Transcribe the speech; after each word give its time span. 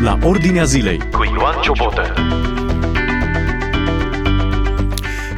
la 0.00 0.18
Ordinea 0.22 0.64
Zilei 0.64 0.98
cu 1.12 1.24
Ioan 1.24 1.60
Ciobotă. 1.62 2.14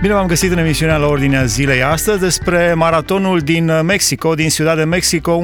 Bine 0.00 0.12
v-am 0.12 0.26
găsit 0.26 0.50
în 0.50 0.58
emisiunea 0.58 0.96
la 0.96 1.06
Ordinea 1.06 1.44
Zilei 1.44 1.82
astăzi 1.82 2.20
despre 2.20 2.74
maratonul 2.74 3.38
din 3.38 3.80
Mexico, 3.82 4.34
din 4.34 4.48
Ciudad 4.48 4.76
de 4.76 4.84
Mexico. 4.84 5.42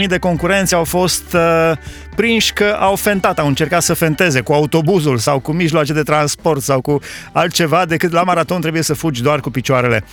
11.000 0.00 0.06
de 0.06 0.18
concurenți 0.18 0.74
au 0.74 0.84
fost 0.84 1.32
uh, 1.34 1.72
prinși 2.16 2.52
că 2.52 2.76
au 2.78 2.96
fentat, 2.96 3.38
au 3.38 3.46
încercat 3.46 3.82
să 3.82 3.94
fenteze 3.94 4.40
cu 4.40 4.52
autobuzul 4.52 5.18
sau 5.18 5.38
cu 5.38 5.52
mijloace 5.52 5.92
de 5.92 6.02
transport 6.02 6.62
sau 6.62 6.80
cu 6.80 6.98
altceva 7.32 7.84
decât 7.84 8.12
la 8.12 8.22
maraton 8.22 8.60
trebuie 8.60 8.82
să 8.82 8.94
fugi 8.94 9.22
doar 9.22 9.40
cu 9.40 9.50
picioarele. 9.50 10.04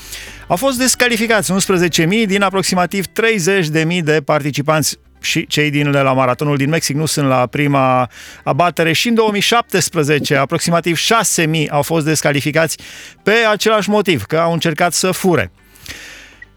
Au 0.47 0.55
fost 0.55 0.77
descalificați 0.77 1.53
11.000 2.01 2.07
din 2.25 2.41
aproximativ 2.41 3.05
30.000 3.05 4.03
de 4.03 4.21
participanți 4.25 4.97
și 5.21 5.47
cei 5.47 5.69
din 5.69 5.91
la 5.91 6.13
maratonul 6.13 6.57
din 6.57 6.69
Mexic 6.69 6.95
nu 6.95 7.05
sunt 7.05 7.27
la 7.27 7.45
prima 7.45 8.09
abatere 8.43 8.91
și 8.91 9.07
în 9.07 9.13
2017 9.13 10.35
aproximativ 10.35 10.99
6.000 10.99 11.67
au 11.69 11.81
fost 11.81 12.05
descalificați 12.05 12.77
pe 13.23 13.31
același 13.51 13.89
motiv, 13.89 14.23
că 14.23 14.37
au 14.37 14.53
încercat 14.53 14.93
să 14.93 15.11
fure. 15.11 15.51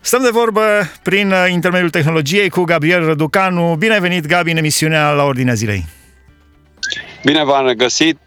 Stăm 0.01 0.23
de 0.23 0.29
vorbă 0.33 0.63
prin 1.03 1.35
intermediul 1.49 1.91
tehnologiei 1.91 2.49
cu 2.49 2.63
Gabriel 2.63 3.05
Răducanu. 3.05 3.75
Bine 3.79 4.01
venit, 4.01 4.27
Gabi, 4.27 4.51
în 4.51 4.57
emisiunea 4.57 5.11
la 5.11 5.25
Ordinea 5.25 5.55
Zilei. 5.55 6.00
Bine 7.25 7.45
v-am 7.45 7.73
găsit 7.77 8.19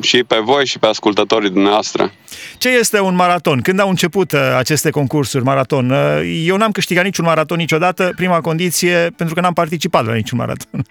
și 0.00 0.24
pe 0.24 0.36
voi 0.36 0.66
și 0.66 0.78
pe 0.78 0.86
ascultătorii 0.86 1.50
dumneavoastră. 1.50 2.12
Ce 2.58 2.68
este 2.68 3.00
un 3.00 3.14
maraton? 3.14 3.60
Când 3.60 3.80
au 3.80 3.88
început 3.88 4.32
uh, 4.32 4.40
aceste 4.58 4.90
concursuri 4.90 5.44
maraton? 5.44 5.90
Uh, 5.90 6.42
eu 6.44 6.56
n-am 6.56 6.70
câștigat 6.70 7.04
niciun 7.04 7.24
maraton 7.24 7.56
niciodată, 7.56 8.12
prima 8.16 8.40
condiție, 8.40 9.12
pentru 9.16 9.34
că 9.34 9.40
n-am 9.40 9.52
participat 9.52 10.06
la 10.06 10.14
niciun 10.14 10.38
maraton. 10.38 10.82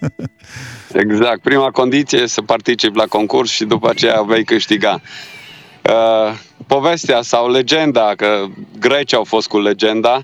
exact, 1.04 1.42
prima 1.42 1.72
condiție 1.72 2.20
e 2.20 2.26
să 2.26 2.42
participi 2.42 2.98
la 2.98 3.06
concurs 3.06 3.52
și 3.52 3.64
după 3.64 3.90
aceea 3.90 4.22
vei 4.22 4.44
câștiga. 4.44 5.02
Uh, 5.82 6.34
povestea 6.68 7.22
sau 7.22 7.52
legenda, 7.52 8.14
că 8.18 8.46
grecii 8.80 9.18
au 9.18 9.24
fost 9.24 9.48
cu 9.48 9.60
legenda, 9.60 10.14
uh, 10.16 10.24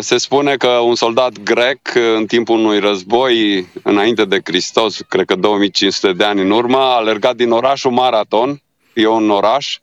se 0.00 0.18
spune 0.18 0.56
că 0.56 0.68
un 0.68 0.94
soldat 0.94 1.42
grec, 1.42 1.94
în 2.16 2.26
timpul 2.26 2.58
unui 2.58 2.78
război, 2.78 3.66
înainte 3.82 4.24
de 4.24 4.40
Hristos, 4.44 5.00
cred 5.08 5.24
că 5.24 5.34
2500 5.34 6.12
de 6.12 6.24
ani 6.24 6.40
în 6.40 6.50
urmă, 6.50 6.78
a 6.78 6.96
alergat 6.96 7.36
din 7.36 7.50
orașul 7.50 7.90
Maraton, 7.90 8.62
e 8.94 9.06
un 9.06 9.30
oraș, 9.30 9.78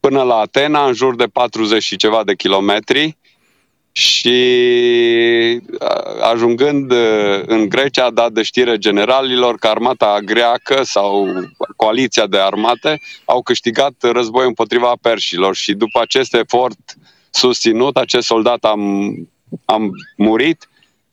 până 0.00 0.22
la 0.22 0.34
Atena, 0.34 0.86
în 0.86 0.92
jur 0.92 1.16
de 1.16 1.24
40 1.24 1.82
și 1.82 1.96
ceva 1.96 2.24
de 2.24 2.34
kilometri, 2.34 3.18
și 3.92 4.40
ajungând 6.20 6.92
în 7.46 7.68
Grecia 7.68 8.04
a 8.04 8.10
dat 8.10 8.32
de 8.32 8.42
știre 8.42 8.78
generalilor 8.78 9.56
că 9.56 9.66
armata 9.66 10.18
greacă 10.24 10.82
sau 10.82 11.28
coaliția 11.76 12.26
de 12.26 12.38
armate 12.38 13.00
au 13.24 13.42
câștigat 13.42 13.92
război 13.98 14.46
împotriva 14.46 14.92
perșilor 15.00 15.54
și 15.54 15.72
după 15.72 16.00
acest 16.00 16.34
efort 16.34 16.78
susținut, 17.30 17.96
acest 17.96 18.26
soldat 18.26 18.64
a, 18.64 18.74
a 19.64 19.76
murit 20.16 20.68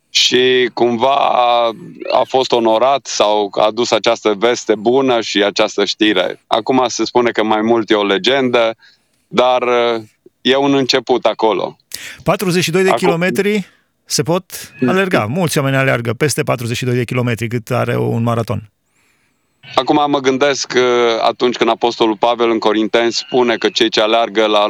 și 0.09 0.69
cumva 0.73 1.16
a, 1.16 1.71
a 2.13 2.23
fost 2.27 2.52
onorat 2.52 3.05
sau 3.05 3.52
a 3.52 3.66
adus 3.66 3.91
această 3.91 4.33
veste 4.33 4.75
bună 4.75 5.21
și 5.21 5.43
această 5.43 5.85
știre. 5.85 6.43
Acum 6.47 6.85
se 6.88 7.05
spune 7.05 7.31
că 7.31 7.43
mai 7.43 7.61
mult 7.61 7.89
e 7.89 7.93
o 7.93 8.05
legendă, 8.05 8.75
dar 9.27 9.63
e 10.41 10.55
un 10.55 10.73
început 10.73 11.25
acolo. 11.25 11.77
42 12.23 12.83
de 12.83 12.89
Acum... 12.89 13.08
kilometri 13.08 13.67
se 14.05 14.23
pot 14.23 14.73
alerga. 14.88 15.25
Mulți 15.25 15.58
oameni 15.58 15.75
alergă 15.75 16.13
peste 16.13 16.43
42 16.43 16.95
de 16.95 17.03
kilometri 17.03 17.47
cât 17.47 17.69
are 17.71 17.97
un 17.97 18.23
maraton. 18.23 18.71
Acum 19.76 20.04
mă 20.08 20.20
gândesc 20.20 20.68
că 20.68 21.20
atunci 21.22 21.56
când 21.56 21.70
Apostolul 21.70 22.18
Pavel 22.18 22.50
în 22.50 22.60
Corinteni 22.60 23.12
spune 23.12 23.56
că 23.56 23.70
cei 23.70 23.90
ce 23.90 24.02
aleargă 24.02 24.46
la 24.46 24.68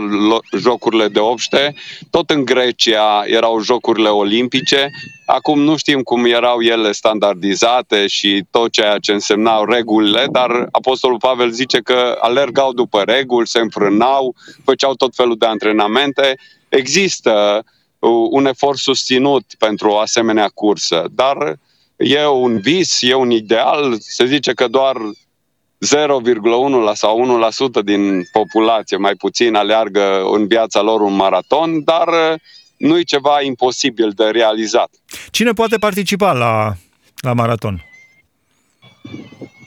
jocurile 0.58 1.08
de 1.08 1.19
obște, 1.19 1.74
tot 2.09 2.30
în 2.30 2.46
Grecia 2.46 3.24
erau 3.25 3.59
jocurile 3.59 4.09
olimpice, 4.09 4.90
acum 5.25 5.59
nu 5.59 5.78
știm 5.78 6.02
cum 6.02 6.25
erau 6.25 6.62
ele 6.62 6.91
standardizate 6.91 8.07
și 8.07 8.44
tot 8.52 8.72
ceea 8.72 8.97
ce 8.97 9.12
însemnau 9.12 9.66
regulile, 9.66 10.28
dar 10.31 10.68
Apostolul 10.72 11.18
Pavel 11.18 11.50
zice 11.50 11.80
că 11.80 12.18
alergau 12.19 12.74
după 12.74 13.02
reguli, 13.02 13.47
se 13.47 13.59
înfrânau, 13.59 14.36
făceau 14.63 14.94
tot 14.94 15.16
felul 15.16 15.36
de 15.38 15.46
antrenamente. 15.46 16.38
Există 16.69 17.63
uh, 18.00 18.09
un 18.30 18.46
efort 18.46 18.78
susținut 18.78 19.44
pentru 19.57 19.90
o 19.90 19.97
asemenea 19.97 20.50
cursă, 20.53 21.06
dar 21.12 21.57
e 21.97 22.25
un 22.25 22.59
vis, 22.59 23.02
e 23.02 23.13
un 23.13 23.31
ideal, 23.31 23.96
se 24.00 24.25
zice 24.25 24.53
că 24.53 24.68
doar 24.68 24.96
0,1 24.96 26.94
sau 26.94 27.41
1% 27.81 27.84
din 27.84 28.24
populație, 28.31 28.97
mai 28.97 29.16
puțin, 29.16 29.56
aleargă 29.56 30.24
în 30.34 30.47
viața 30.47 30.81
lor 30.81 31.02
un 31.02 31.16
maraton, 31.16 31.84
dar 31.84 32.07
uh, 32.07 32.40
nu 32.78 32.97
e 32.97 33.02
ceva 33.02 33.41
imposibil 33.41 34.12
de 34.16 34.24
realizat. 34.24 34.90
Cine 35.31 35.52
poate 35.52 35.78
participa 35.78 36.34
la, 36.34 36.74
la 37.22 37.34
maraton? 37.34 37.86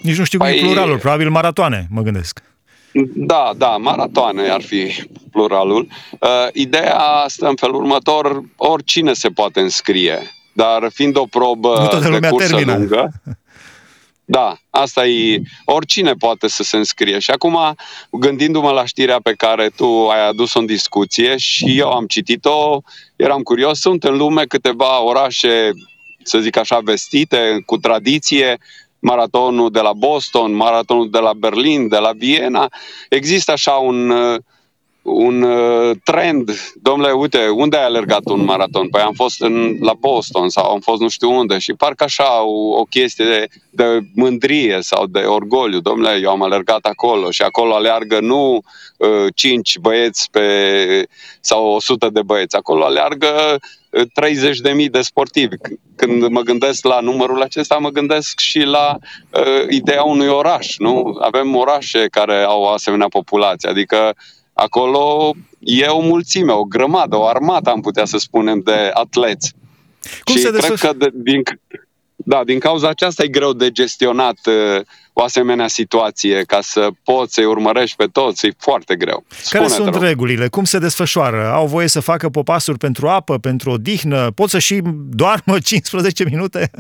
Nici 0.03 0.17
nu 0.17 0.25
știu 0.25 0.39
păi... 0.39 0.49
cum 0.49 0.59
e 0.59 0.61
păi- 0.61 0.65
pluralul, 0.65 0.99
probabil 0.99 1.31
maratoane, 1.31 1.87
mă 1.91 2.03
gândesc. 2.03 2.43
Da, 3.15 3.53
da, 3.57 3.77
maratoane 3.77 4.49
ar 4.49 4.63
fi 4.63 5.05
pluralul. 5.31 5.89
Uh, 6.11 6.29
ideea 6.53 7.25
stă 7.27 7.49
în 7.49 7.55
felul 7.55 7.75
următor, 7.75 8.43
oricine 8.57 9.13
se 9.13 9.29
poate 9.29 9.61
înscrie, 9.61 10.19
dar 10.61 10.91
fiind 10.93 11.17
o 11.17 11.25
probă 11.25 11.89
de 12.21 12.29
cursă 12.29 12.49
termină. 12.49 12.77
lungă, 12.77 13.11
da, 14.37 14.57
asta 14.71 15.07
e, 15.07 15.43
oricine 15.65 16.13
poate 16.13 16.49
să 16.49 16.63
se 16.63 16.77
înscrie. 16.77 17.19
Și 17.19 17.31
acum, 17.31 17.59
gândindu-mă 18.11 18.71
la 18.71 18.85
știrea 18.85 19.19
pe 19.23 19.33
care 19.33 19.69
tu 19.77 20.09
ai 20.09 20.29
adus-o 20.29 20.59
în 20.59 20.67
discuție 20.67 21.37
și 21.37 21.79
eu 21.79 21.91
am 21.91 22.07
citit-o, 22.07 22.81
eram 23.17 23.43
curios, 23.43 23.81
sunt 23.81 24.05
în 24.05 24.17
lume 24.17 24.45
câteva 24.45 25.03
orașe, 25.03 25.71
să 26.23 26.39
zic 26.39 26.57
așa, 26.57 26.79
vestite, 26.79 27.63
cu 27.67 27.77
tradiție, 27.77 28.59
maratonul 28.99 29.71
de 29.71 29.81
la 29.81 29.93
Boston, 29.93 30.53
maratonul 30.53 31.11
de 31.11 31.19
la 31.19 31.33
Berlin, 31.33 31.89
de 31.89 31.97
la 31.97 32.13
Viena. 32.17 32.69
Există 33.09 33.53
așa 33.53 33.73
un, 33.73 34.11
uh, 34.11 34.41
un 35.13 35.43
uh, 35.43 35.97
trend. 36.05 36.51
Domnule, 36.83 37.13
uite, 37.13 37.49
unde 37.49 37.77
ai 37.77 37.85
alergat 37.85 38.25
un 38.25 38.45
maraton? 38.45 38.89
Păi 38.89 39.01
am 39.01 39.13
fost 39.13 39.43
în, 39.43 39.77
la 39.81 39.93
Boston 40.01 40.49
sau 40.49 40.71
am 40.71 40.81
fost 40.81 41.01
nu 41.01 41.09
știu 41.09 41.31
unde 41.31 41.59
și 41.59 41.73
parcă 41.73 42.05
așa 42.05 42.43
o, 42.43 42.79
o 42.79 42.83
chestie 42.85 43.25
de, 43.25 43.47
de 43.71 44.01
mândrie 44.15 44.79
sau 44.81 45.07
de 45.07 45.19
orgoliu. 45.19 45.81
Domnule, 45.81 46.19
eu 46.23 46.31
am 46.31 46.43
alergat 46.43 46.85
acolo 46.85 47.31
și 47.31 47.43
acolo 47.43 47.75
aleargă 47.75 48.21
nu 48.21 48.63
uh, 48.97 49.27
5 49.35 49.79
băieți 49.79 50.31
pe, 50.31 51.07
sau 51.41 51.67
100 51.67 52.09
de 52.13 52.23
băieți. 52.23 52.57
Acolo 52.57 52.85
aleargă 52.85 53.59
30.000 53.97 54.91
de 54.91 55.01
sportivi. 55.01 55.57
Când 55.97 56.27
mă 56.27 56.41
gândesc 56.41 56.85
la 56.85 57.01
numărul 57.01 57.43
acesta, 57.43 57.77
mă 57.77 57.89
gândesc 57.89 58.39
și 58.39 58.59
la 58.59 58.97
uh, 59.31 59.67
ideea 59.69 60.03
unui 60.03 60.29
oraș. 60.29 60.77
Nu? 60.77 61.19
Avem 61.21 61.57
orașe 61.57 62.07
care 62.11 62.43
au 62.43 62.63
o 62.63 62.69
asemenea 62.69 63.09
populație, 63.09 63.69
adică 63.69 64.15
acolo 64.61 65.35
e 65.59 65.87
o 65.87 66.01
mulțime, 66.01 66.53
o 66.53 66.65
grămadă, 66.65 67.17
o 67.17 67.27
armată, 67.27 67.71
am 67.71 67.81
putea 67.81 68.05
să 68.05 68.19
spunem, 68.19 68.61
de 68.65 68.91
atleți. 68.93 69.53
Cum 70.25 70.35
și 70.35 70.41
se 70.41 70.51
cred 70.51 70.79
că 70.79 70.93
de, 70.99 71.11
din, 71.13 71.43
da, 72.17 72.45
din 72.45 72.59
cauza 72.59 72.89
aceasta 72.89 73.23
e 73.23 73.29
greu 73.29 73.53
de 73.53 73.71
gestionat 73.71 74.39
uh, 74.47 74.81
o 75.13 75.23
asemenea 75.23 75.69
situație, 75.69 76.43
ca 76.43 76.61
să 76.61 76.89
poți 77.05 77.35
să-i 77.35 77.45
urmărești 77.45 77.97
pe 77.97 78.07
toți, 78.07 78.47
e 78.47 78.53
foarte 78.59 78.97
greu. 78.97 79.25
Spune, 79.29 79.63
Care 79.63 79.75
sunt 79.75 79.97
regulile? 79.97 80.49
Cum 80.49 80.65
se 80.65 80.79
desfășoară? 80.79 81.51
Au 81.53 81.67
voie 81.67 81.87
să 81.87 82.01
facă 82.01 82.29
popasuri 82.29 82.79
pentru 82.79 83.09
apă, 83.09 83.39
pentru 83.39 83.71
odihnă? 83.71 84.31
Pot 84.31 84.49
să 84.49 84.59
și 84.59 84.81
doarmă 85.09 85.59
15 85.69 86.25
minute? 86.25 86.71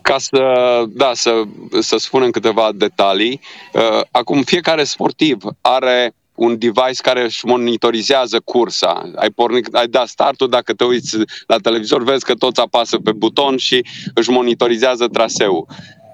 Ca 0.00 0.18
să, 0.18 0.42
da, 0.88 1.10
să, 1.14 1.42
să 1.80 1.96
spunem 1.96 2.30
câteva 2.30 2.70
detalii, 2.74 3.40
uh, 3.72 4.00
acum 4.10 4.42
fiecare 4.42 4.84
sportiv 4.84 5.42
are 5.60 6.14
un 6.34 6.58
device 6.58 7.02
care 7.02 7.24
își 7.24 7.46
monitorizează 7.46 8.40
cursa. 8.44 9.10
Ai, 9.16 9.30
pornit, 9.30 9.74
ai 9.74 9.86
dat 9.86 10.08
startul, 10.08 10.48
dacă 10.48 10.72
te 10.72 10.84
uiți 10.84 11.16
la 11.46 11.56
televizor, 11.56 12.02
vezi 12.02 12.24
că 12.24 12.34
toți 12.34 12.60
apasă 12.60 12.98
pe 12.98 13.12
buton 13.12 13.56
și 13.56 13.84
își 14.14 14.30
monitorizează 14.30 15.06
traseul. 15.06 15.66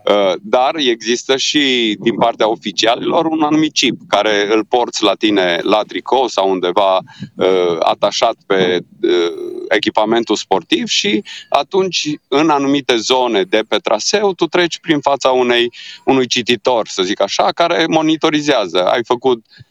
Uh, 0.09 0.33
dar 0.43 0.77
există 0.77 1.37
și 1.37 1.97
din 2.01 2.15
partea 2.15 2.49
oficialilor 2.49 3.25
un 3.25 3.43
anumit 3.43 3.73
chip 3.73 4.01
care 4.09 4.55
îl 4.55 4.65
porți 4.65 5.03
la 5.03 5.15
tine 5.15 5.59
la 5.63 5.83
tricou 5.83 6.29
sau 6.29 6.51
undeva 6.51 6.97
uh, 7.35 7.77
atașat 7.79 8.35
pe 8.47 8.79
uh, 9.03 9.11
echipamentul 9.69 10.37
sportiv 10.37 10.87
și 10.87 11.25
atunci 11.49 12.09
în 12.29 12.51
anumite 12.51 12.97
zone 12.97 13.43
de 13.43 13.63
pe 13.69 13.77
traseu 13.77 14.33
tu 14.33 14.47
treci 14.47 14.79
prin 14.79 15.01
fața 15.01 15.31
unei, 15.31 15.73
unui 16.05 16.27
cititor, 16.27 16.89
să 16.89 17.03
zic 17.03 17.21
așa, 17.21 17.53
care 17.55 17.85
monitorizează. 17.89 18.87
Ai 18.87 19.05
făcut 19.05 19.37
uh, 19.37 19.68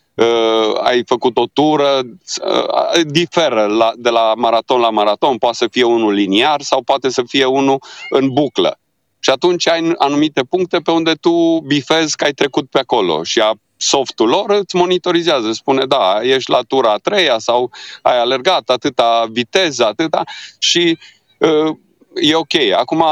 ai 0.84 1.04
făcut 1.06 1.38
o 1.38 1.46
tură, 1.54 2.00
uh, 2.46 3.02
diferă 3.06 3.66
la, 3.66 3.92
de 3.96 4.10
la 4.10 4.34
maraton 4.36 4.80
la 4.80 4.90
maraton, 4.90 5.38
poate 5.38 5.56
să 5.56 5.68
fie 5.72 5.84
unul 5.84 6.14
liniar 6.14 6.62
sau 6.62 6.82
poate 6.82 7.10
să 7.10 7.24
fie 7.28 7.46
unul 7.46 7.82
în 8.10 8.34
buclă 8.34 8.80
Și 9.20 9.30
atunci 9.30 9.68
ai 9.68 9.94
anumite 9.98 10.44
puncte 10.44 10.78
pe 10.78 10.92
unde 10.92 11.14
tu 11.14 11.60
bifezi 11.60 12.16
că 12.16 12.24
ai 12.24 12.32
trecut 12.32 12.70
pe 12.70 12.80
acolo 12.80 13.24
și 13.24 13.40
a 13.40 13.54
softul 13.78 14.28
lor 14.28 14.50
îți 14.50 14.76
monitorizează, 14.76 15.52
spune 15.52 15.86
da, 15.86 16.20
ești 16.22 16.52
la 16.52 16.62
tura 16.62 16.92
a 16.92 16.98
treia 16.98 17.38
sau 17.40 17.72
ai 18.02 18.20
alergat 18.20 18.70
atâta 18.70 19.28
viteză, 19.32 19.86
atâta 19.86 20.24
și 20.60 20.98
uh, 21.38 21.76
e 22.22 22.36
ok. 22.36 22.54
Acum, 22.76 23.04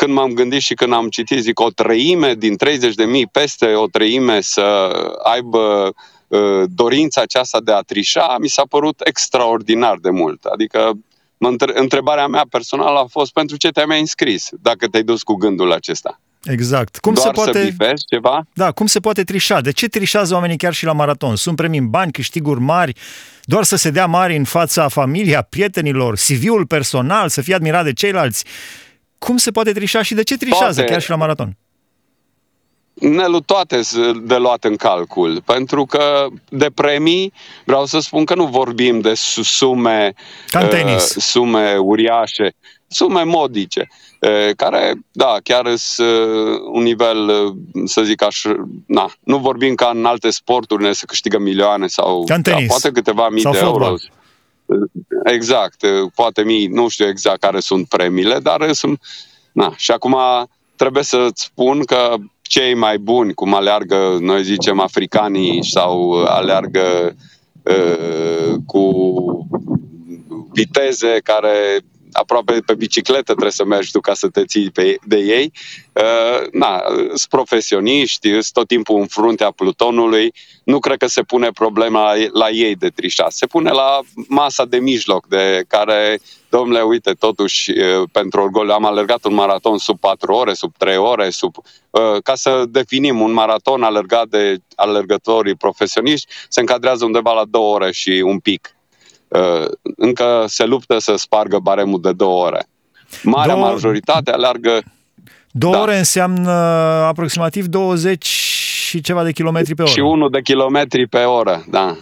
când 0.00 0.12
m-am 0.12 0.32
gândit 0.32 0.60
și 0.60 0.74
când 0.74 0.92
am 0.92 1.08
citit, 1.08 1.42
zic, 1.42 1.60
o 1.60 1.70
treime 1.70 2.34
din 2.34 2.56
30 2.56 2.94
de 2.94 3.04
mii, 3.04 3.26
peste 3.26 3.66
o 3.74 3.86
treime 3.86 4.40
să 4.40 4.90
aibă 5.22 5.92
uh, 6.28 6.62
dorința 6.66 7.20
aceasta 7.20 7.60
de 7.60 7.72
a 7.72 7.80
trișa, 7.80 8.36
mi 8.40 8.48
s-a 8.48 8.62
părut 8.68 9.00
extraordinar 9.04 9.96
de 10.00 10.10
mult. 10.10 10.44
Adică 10.44 10.92
întrebarea 11.74 12.26
mea 12.26 12.44
personală 12.50 12.98
a 12.98 13.06
fost 13.10 13.32
pentru 13.32 13.56
ce 13.56 13.68
te-ai 13.68 13.84
mai 13.86 14.00
înscris, 14.00 14.48
dacă 14.62 14.86
te-ai 14.86 15.02
dus 15.02 15.22
cu 15.22 15.34
gândul 15.34 15.72
acesta. 15.72 16.20
Exact. 16.42 16.98
Cum 16.98 17.14
Doar 17.14 17.26
se 17.26 17.32
poate... 17.32 17.58
să 17.58 17.64
bifezi 17.64 18.04
ceva? 18.08 18.46
Da, 18.52 18.72
cum 18.72 18.86
se 18.86 19.00
poate 19.00 19.24
trișa? 19.24 19.60
De 19.60 19.70
ce 19.70 19.88
trișează 19.88 20.34
oamenii 20.34 20.56
chiar 20.56 20.74
și 20.74 20.84
la 20.84 20.92
maraton? 20.92 21.36
Sunt 21.36 21.56
premii 21.56 21.78
în 21.78 21.90
bani, 21.90 22.12
câștiguri 22.12 22.60
mari, 22.60 22.94
doar 23.42 23.64
să 23.64 23.76
se 23.76 23.90
dea 23.90 24.06
mari 24.06 24.36
în 24.36 24.44
fața 24.44 24.88
familia, 24.88 25.42
prietenilor, 25.42 26.14
CV-ul 26.14 26.66
personal, 26.66 27.28
să 27.28 27.40
fie 27.42 27.54
admirat 27.54 27.84
de 27.84 27.92
ceilalți. 27.92 28.44
Cum 29.26 29.36
se 29.36 29.50
poate 29.50 29.72
trișa 29.72 30.02
și 30.02 30.14
de 30.14 30.22
ce 30.22 30.36
trișează 30.36 30.74
poate. 30.74 30.90
chiar 30.90 31.00
și 31.00 31.10
la 31.10 31.16
maraton? 31.16 31.56
Nelu, 32.94 33.40
toate 33.40 33.80
de 34.22 34.36
luat 34.36 34.64
în 34.64 34.76
calcul, 34.76 35.42
pentru 35.44 35.86
că 35.86 36.26
de 36.48 36.70
premii 36.74 37.32
vreau 37.64 37.86
să 37.86 37.98
spun 37.98 38.24
că 38.24 38.34
nu 38.34 38.46
vorbim 38.46 39.00
de 39.00 39.12
sume, 39.14 40.14
uh, 40.54 40.96
sume 40.98 41.76
uriașe, 41.76 42.54
sume 42.88 43.22
modice, 43.22 43.88
uh, 44.20 44.50
care, 44.56 44.92
da, 45.10 45.36
chiar 45.42 45.74
sunt 45.76 46.08
uh, 46.08 46.60
un 46.72 46.82
nivel, 46.82 47.28
uh, 47.28 47.52
să 47.84 48.02
zic 48.02 48.22
așa, 48.22 48.68
na, 48.86 49.12
nu 49.20 49.38
vorbim 49.38 49.74
ca 49.74 49.90
în 49.94 50.04
alte 50.04 50.30
sporturi 50.30 50.82
ne 50.82 50.92
se 50.92 51.06
câștigă 51.06 51.38
milioane 51.38 51.86
sau 51.86 52.24
da, 52.24 52.36
poate 52.66 52.90
câteva 52.90 53.28
mii 53.28 53.42
sau 53.42 53.52
de 53.52 53.58
fotbal. 53.58 53.82
euro. 53.82 53.96
Exact, 55.24 55.82
uh, 55.82 56.10
poate 56.14 56.42
mii, 56.42 56.66
nu 56.66 56.88
știu 56.88 57.06
exact 57.06 57.40
care 57.40 57.60
sunt 57.60 57.88
premiile, 57.88 58.38
dar 58.38 58.72
sunt, 58.72 59.00
na, 59.52 59.72
și 59.76 59.90
acum 59.90 60.16
trebuie 60.76 61.02
să-ți 61.02 61.42
spun 61.42 61.84
că 61.84 62.14
cei 62.42 62.74
mai 62.74 62.98
buni, 62.98 63.34
cum 63.34 63.54
aleargă, 63.54 64.16
noi 64.20 64.42
zicem, 64.42 64.80
africanii 64.80 65.64
sau 65.64 66.12
aleargă 66.24 67.16
uh, 67.62 68.54
cu 68.66 68.94
viteze 70.52 71.20
care 71.24 71.80
aproape 72.20 72.60
pe 72.66 72.74
bicicletă 72.74 73.22
trebuie 73.22 73.50
să 73.50 73.64
mergi 73.64 73.90
tu 73.90 74.00
ca 74.00 74.14
să 74.14 74.28
te 74.28 74.44
ții 74.44 74.70
pe, 74.70 74.96
de 75.04 75.16
ei. 75.16 75.52
Uh, 75.92 76.46
na, 76.52 76.82
sunt 77.06 77.28
profesioniști, 77.28 78.28
sunt 78.28 78.52
tot 78.52 78.66
timpul 78.66 79.00
în 79.00 79.06
fruntea 79.06 79.50
plutonului. 79.50 80.32
Nu 80.64 80.78
cred 80.78 80.96
că 80.96 81.06
se 81.06 81.22
pune 81.22 81.50
problema 81.50 82.14
la, 82.14 82.24
la 82.32 82.48
ei 82.48 82.74
de 82.74 82.88
trișat. 82.88 83.32
Se 83.32 83.46
pune 83.46 83.70
la 83.70 84.00
masa 84.28 84.64
de 84.64 84.78
mijloc, 84.78 85.26
de 85.26 85.64
care, 85.68 86.20
domnule, 86.48 86.82
uite, 86.82 87.12
totuși, 87.12 87.70
uh, 87.70 88.08
pentru 88.12 88.40
orgoliu, 88.40 88.72
am 88.72 88.84
alergat 88.84 89.24
un 89.24 89.34
maraton 89.34 89.78
sub 89.78 89.98
4 89.98 90.32
ore, 90.32 90.54
sub 90.54 90.72
3 90.76 90.96
ore, 90.96 91.30
sub, 91.30 91.56
uh, 91.90 92.22
ca 92.22 92.34
să 92.34 92.64
definim 92.68 93.20
un 93.20 93.32
maraton 93.32 93.82
alergat 93.82 94.26
de 94.28 94.56
alergătorii 94.74 95.54
profesioniști, 95.54 96.26
se 96.48 96.60
încadrează 96.60 97.04
undeva 97.04 97.32
la 97.32 97.44
2 97.44 97.62
ore 97.62 97.92
și 97.92 98.22
un 98.24 98.38
pic 98.38 98.74
Uh, 98.74 98.79
încă 99.96 100.44
se 100.46 100.64
luptă 100.64 100.98
să 100.98 101.14
spargă 101.16 101.58
baremul 101.58 102.00
de 102.00 102.12
două 102.12 102.44
ore. 102.44 102.66
Marea 103.22 103.54
două... 103.54 103.66
majoritate 103.66 104.30
alergă... 104.30 104.82
Două 105.52 105.72
da. 105.72 105.80
ore 105.80 105.98
înseamnă 105.98 106.50
aproximativ 107.06 107.66
20 107.66 108.24
și 108.90 109.00
ceva 109.00 109.24
de 109.24 109.32
kilometri 109.32 109.74
pe 109.74 109.82
oră. 109.82 109.90
Și 109.90 110.00
unul 110.00 110.30
de 110.30 110.40
kilometri 110.42 111.06
pe 111.06 111.18
oră, 111.18 111.64
da. 111.70 111.96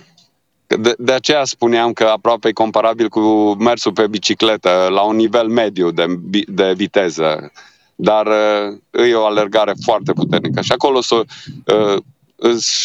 De, 0.66 0.94
de 0.98 1.12
aceea 1.12 1.44
spuneam 1.44 1.92
că 1.92 2.04
aproape 2.04 2.48
e 2.48 2.52
comparabil 2.52 3.08
cu 3.08 3.20
mersul 3.58 3.92
pe 3.92 4.06
bicicletă 4.06 4.88
la 4.90 5.02
un 5.02 5.16
nivel 5.16 5.46
mediu 5.46 5.90
de, 5.90 6.06
de 6.46 6.72
viteză. 6.76 7.52
Dar 7.94 8.26
uh, 8.26 9.06
e 9.08 9.14
o 9.14 9.25
alergare 9.25 9.72
foarte 9.84 10.12
puternică. 10.12 10.60
Și 10.60 10.72
acolo 10.72 11.00
să, 11.00 11.14
uh, 11.14 12.02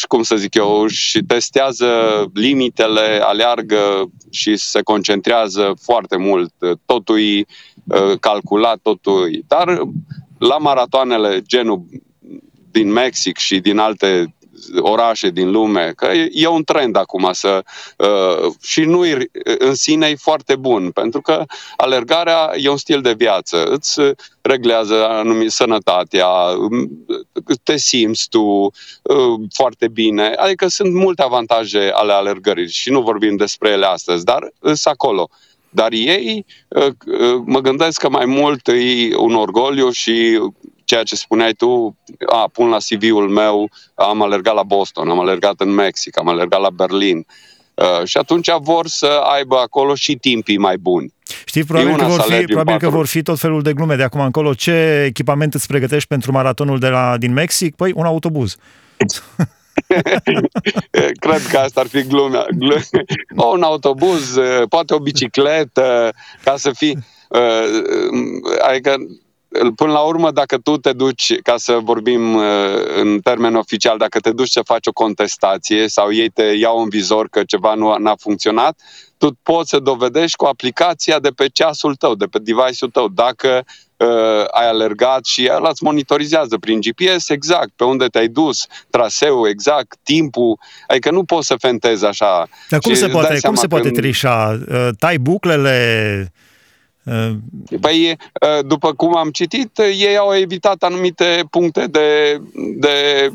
cum 0.07 0.23
să 0.23 0.35
zic 0.35 0.55
eu, 0.55 0.87
și 0.87 1.21
testează 1.21 1.87
limitele, 2.33 3.19
aleargă 3.21 4.11
și 4.31 4.55
se 4.55 4.81
concentrează 4.81 5.73
foarte 5.81 6.17
mult. 6.17 6.53
Totul 6.85 7.19
e 7.19 7.39
uh, 7.39 8.19
calculat, 8.19 8.79
totul 8.81 9.33
e. 9.33 9.39
Dar 9.47 9.81
la 10.37 10.57
maratoanele 10.57 11.41
genul 11.41 11.85
din 12.71 12.91
Mexic 12.91 13.37
și 13.37 13.59
din 13.59 13.77
alte 13.77 14.35
orașe 14.79 15.29
din 15.29 15.51
lume, 15.51 15.93
că 15.95 16.11
e 16.31 16.47
un 16.47 16.63
trend 16.63 16.95
acum 16.95 17.29
să 17.31 17.63
uh, 17.97 18.51
și 18.61 18.81
nu 18.81 19.03
în 19.57 19.75
sine 19.75 20.07
e 20.07 20.15
foarte 20.15 20.55
bun, 20.55 20.91
pentru 20.91 21.21
că 21.21 21.43
alergarea 21.77 22.51
e 22.57 22.69
un 22.69 22.77
stil 22.77 23.01
de 23.01 23.13
viață, 23.13 23.63
îți 23.63 23.99
reglează 24.41 25.07
anumit 25.07 25.51
sănătatea, 25.51 26.27
te 27.63 27.77
simți 27.77 28.29
tu 28.29 28.41
uh, 28.41 29.39
foarte 29.53 29.87
bine, 29.87 30.33
adică 30.37 30.67
sunt 30.67 30.93
multe 30.93 31.21
avantaje 31.21 31.91
ale 31.93 32.13
alergării 32.13 32.69
și 32.69 32.89
nu 32.89 33.01
vorbim 33.01 33.35
despre 33.35 33.69
ele 33.69 33.85
astăzi, 33.85 34.23
dar 34.23 34.51
sunt 34.61 34.79
acolo. 34.83 35.29
Dar 35.69 35.91
ei, 35.91 36.45
uh, 36.67 36.85
uh, 36.85 37.41
mă 37.45 37.59
gândesc 37.59 37.99
că 37.99 38.09
mai 38.09 38.25
mult 38.25 38.67
e 38.67 39.15
un 39.15 39.35
orgoliu 39.35 39.89
și 39.89 40.39
ceea 40.85 41.03
ce 41.03 41.15
spuneai 41.15 41.53
tu, 41.53 41.97
a, 42.25 42.49
pun 42.53 42.69
la 42.69 42.77
CV-ul 42.77 43.29
meu, 43.29 43.69
am 43.95 44.21
alergat 44.21 44.53
la 44.53 44.63
Boston, 44.63 45.09
am 45.09 45.19
alergat 45.19 45.53
în 45.57 45.69
Mexic, 45.69 46.17
am 46.19 46.27
alergat 46.27 46.61
la 46.61 46.69
Berlin. 46.69 47.25
Uh, 47.73 48.05
și 48.05 48.17
atunci 48.17 48.49
vor 48.61 48.87
să 48.87 49.21
aibă 49.35 49.57
acolo 49.57 49.95
și 49.95 50.15
timpii 50.15 50.57
mai 50.57 50.77
buni. 50.77 51.13
Știi, 51.45 51.63
probabil, 51.63 51.95
că 51.95 52.05
vor, 52.05 52.21
fi, 52.21 52.43
probabil 52.43 52.77
că 52.77 52.89
vor 52.89 53.05
fi 53.05 53.21
tot 53.21 53.39
felul 53.39 53.61
de 53.61 53.73
glume 53.73 53.95
de 53.95 54.03
acum 54.03 54.19
încolo. 54.19 54.53
Ce 54.53 55.03
echipament 55.07 55.53
îți 55.53 55.67
pregătești 55.67 56.07
pentru 56.07 56.31
maratonul 56.31 56.79
de 56.79 56.87
la, 56.87 57.17
din 57.17 57.33
Mexic? 57.33 57.75
Păi, 57.75 57.91
un 57.95 58.05
autobuz. 58.05 58.55
Cred 61.19 61.47
că 61.51 61.57
asta 61.57 61.79
ar 61.79 61.87
fi 61.87 62.03
glumea. 62.03 62.45
O, 63.35 63.45
un 63.55 63.61
autobuz, 63.61 64.35
uh, 64.35 64.67
poate 64.69 64.93
o 64.93 64.99
bicicletă, 64.99 66.13
ca 66.43 66.55
să 66.57 66.71
fii... 66.71 66.97
Uh, 67.29 67.39
adică 68.69 68.95
până 69.75 69.91
la 69.91 69.99
urmă, 69.99 70.31
dacă 70.31 70.57
tu 70.57 70.77
te 70.77 70.93
duci, 70.93 71.41
ca 71.41 71.57
să 71.57 71.79
vorbim 71.83 72.35
uh, 72.35 72.43
în 72.95 73.19
termen 73.19 73.55
oficial, 73.55 73.97
dacă 73.97 74.19
te 74.19 74.31
duci 74.31 74.49
să 74.49 74.61
faci 74.65 74.87
o 74.87 74.91
contestație 74.91 75.87
sau 75.87 76.13
ei 76.13 76.29
te 76.29 76.43
iau 76.43 76.81
în 76.81 76.89
vizor 76.89 77.27
că 77.29 77.43
ceva 77.43 77.73
nu 77.73 77.89
a 77.89 78.15
funcționat, 78.19 78.79
tu 79.17 79.37
poți 79.43 79.69
să 79.69 79.79
dovedești 79.79 80.35
cu 80.35 80.45
aplicația 80.45 81.19
de 81.19 81.29
pe 81.29 81.47
ceasul 81.47 81.95
tău, 81.95 82.15
de 82.15 82.25
pe 82.25 82.39
device-ul 82.39 82.91
tău, 82.91 83.07
dacă 83.07 83.63
uh, 83.97 84.07
ai 84.51 84.67
alergat 84.67 85.25
și 85.25 85.45
el 85.45 85.67
îți 85.69 85.83
monitorizează 85.83 86.57
prin 86.57 86.79
GPS 86.79 87.29
exact 87.29 87.69
pe 87.75 87.83
unde 87.83 88.05
te-ai 88.05 88.27
dus, 88.27 88.65
traseul 88.89 89.47
exact, 89.47 89.97
timpul, 90.03 90.59
adică 90.87 91.11
nu 91.11 91.23
poți 91.23 91.47
să 91.47 91.55
fentezi 91.59 92.05
așa. 92.05 92.47
Dar 92.69 92.79
cum 92.79 92.93
se 92.93 93.07
poate, 93.07 93.39
cum 93.41 93.55
se 93.55 93.67
poate 93.67 93.89
trișa? 93.89 94.59
Uh, 94.69 94.89
tai 94.97 95.17
buclele, 95.17 96.31
Uh, 96.31 96.41
păi, 97.81 98.09
uh, 98.09 98.65
după 98.65 98.93
cum 98.93 99.15
am 99.15 99.29
citit, 99.29 99.77
ei 99.77 100.17
au 100.17 100.35
evitat 100.35 100.83
anumite 100.83 101.43
puncte 101.49 101.87
de, 101.87 102.41
de 102.55 103.29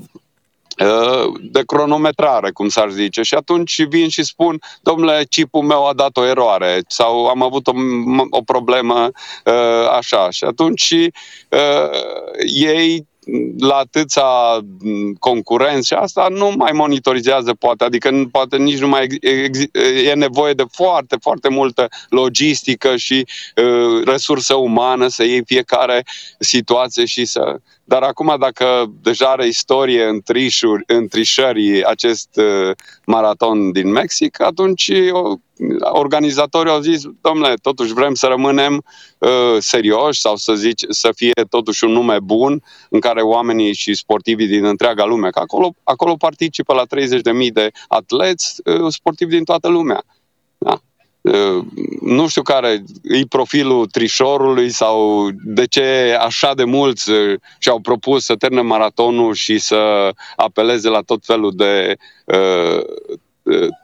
uh, 0.79 1.33
de 1.51 1.63
cronometrare, 1.67 2.51
cum 2.51 2.69
s-ar 2.69 2.91
zice. 2.91 3.23
Și 3.23 3.35
atunci 3.35 3.85
vin 3.85 4.09
și 4.09 4.23
spun, 4.23 4.59
domnule, 4.83 5.27
chipul 5.31 5.63
meu 5.63 5.87
a 5.87 5.93
dat 5.93 6.17
o 6.17 6.25
eroare 6.25 6.81
sau 6.87 7.27
am 7.27 7.43
avut 7.43 7.67
o, 7.67 7.73
o 8.31 8.43
problemă 8.43 9.11
așa. 9.97 10.31
Și 10.31 10.45
atunci 10.45 10.95
ei 12.55 13.07
la 13.59 13.75
atâția 13.75 14.25
concurenți 15.19 15.87
și 15.87 15.95
asta 15.95 16.27
nu 16.31 16.53
mai 16.57 16.73
monitorizează 16.73 17.55
poate, 17.55 17.85
adică 17.85 18.29
poate 18.31 18.57
nici 18.57 18.79
nu 18.79 18.89
mai 18.89 19.07
e 20.07 20.13
nevoie 20.15 20.53
de 20.53 20.65
foarte, 20.73 21.17
foarte 21.21 21.49
multă 21.49 21.89
logistică 22.09 22.97
și 22.97 23.27
uh, 23.57 24.05
resursă 24.05 24.55
umană 24.55 25.09
să 25.09 25.25
iei 25.25 25.43
fiecare 25.45 26.05
situație 26.39 27.05
și 27.05 27.25
să 27.25 27.61
dar 27.89 28.03
acum, 28.03 28.37
dacă 28.39 28.93
deja 29.03 29.27
are 29.27 29.47
istorie 29.47 30.05
în, 30.05 30.21
trișuri, 30.21 30.83
în 30.87 31.09
trișării 31.09 31.85
acest 31.85 32.29
uh, 32.37 32.71
maraton 33.07 33.73
din 33.73 33.91
Mexic, 33.91 34.41
atunci 34.41 34.89
uh, 34.89 35.39
organizatorii 35.81 36.73
au 36.73 36.81
zis, 36.81 37.03
domnule, 37.21 37.55
totuși 37.63 37.93
vrem 37.93 38.15
să 38.15 38.27
rămânem 38.27 38.85
uh, 39.19 39.57
serioși 39.59 40.21
sau 40.21 40.37
să, 40.37 40.55
zici, 40.55 40.85
să 40.89 41.11
fie 41.15 41.45
totuși 41.49 41.85
un 41.85 41.91
nume 41.91 42.21
bun 42.21 42.63
în 42.91 43.01
care 43.01 43.21
oamenii 43.21 43.75
și 43.75 43.95
sportivii 43.95 44.47
din 44.47 44.65
întreaga 44.65 45.05
lume, 45.05 45.31
că 45.31 45.39
acolo, 45.39 45.75
acolo 45.83 46.15
participă 46.15 46.75
la 46.75 46.83
30.000 47.47 47.53
de 47.53 47.71
atleți 47.89 48.61
uh, 48.65 48.93
sportivi 48.93 49.31
din 49.31 49.45
toată 49.45 49.69
lumea. 49.69 50.03
Da? 50.59 50.81
nu 52.01 52.29
știu 52.29 52.43
care 52.43 52.85
e 53.03 53.27
profilul 53.29 53.87
trișorului 53.87 54.71
sau 54.71 55.29
de 55.45 55.67
ce 55.67 56.17
așa 56.21 56.55
de 56.55 56.65
mulți 56.65 57.11
și-au 57.59 57.81
propus 57.81 58.25
să 58.25 58.37
termine 58.37 58.63
maratonul 58.63 59.35
și 59.35 59.59
să 59.59 60.11
apeleze 60.37 60.89
la 60.89 61.01
tot 61.01 61.25
felul 61.25 61.53
de 61.57 61.97
uh, 62.25 62.85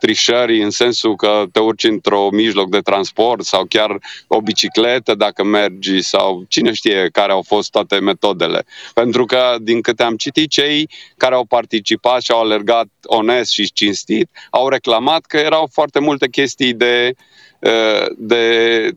trișări 0.01 0.63
în 0.63 0.71
sensul 0.71 1.17
că 1.17 1.45
te 1.53 1.59
urci 1.59 1.85
într-o 1.85 2.29
mijloc 2.33 2.69
de 2.69 2.81
transport 2.81 3.45
sau 3.45 3.65
chiar 3.69 3.99
o 4.27 4.41
bicicletă 4.41 5.15
dacă 5.15 5.45
mergi 5.45 6.03
sau 6.03 6.45
cine 6.49 6.73
știe 6.73 7.09
care 7.13 7.33
au 7.33 7.43
fost 7.43 7.71
toate 7.71 7.99
metodele. 7.99 8.65
Pentru 8.95 9.25
că, 9.25 9.57
din 9.61 9.81
câte 9.81 10.03
am 10.03 10.17
citit, 10.17 10.51
cei 10.51 10.91
care 11.17 11.35
au 11.35 11.45
participat 11.45 12.23
și 12.23 12.31
au 12.31 12.41
alergat 12.41 12.87
onest 13.03 13.51
și 13.51 13.73
cinstit 13.73 14.31
au 14.51 14.69
reclamat 14.69 15.25
că 15.25 15.37
erau 15.37 15.69
foarte 15.73 16.01
multe 16.01 16.29
chestii 16.29 16.73
de, 16.73 17.15
de 18.17 18.91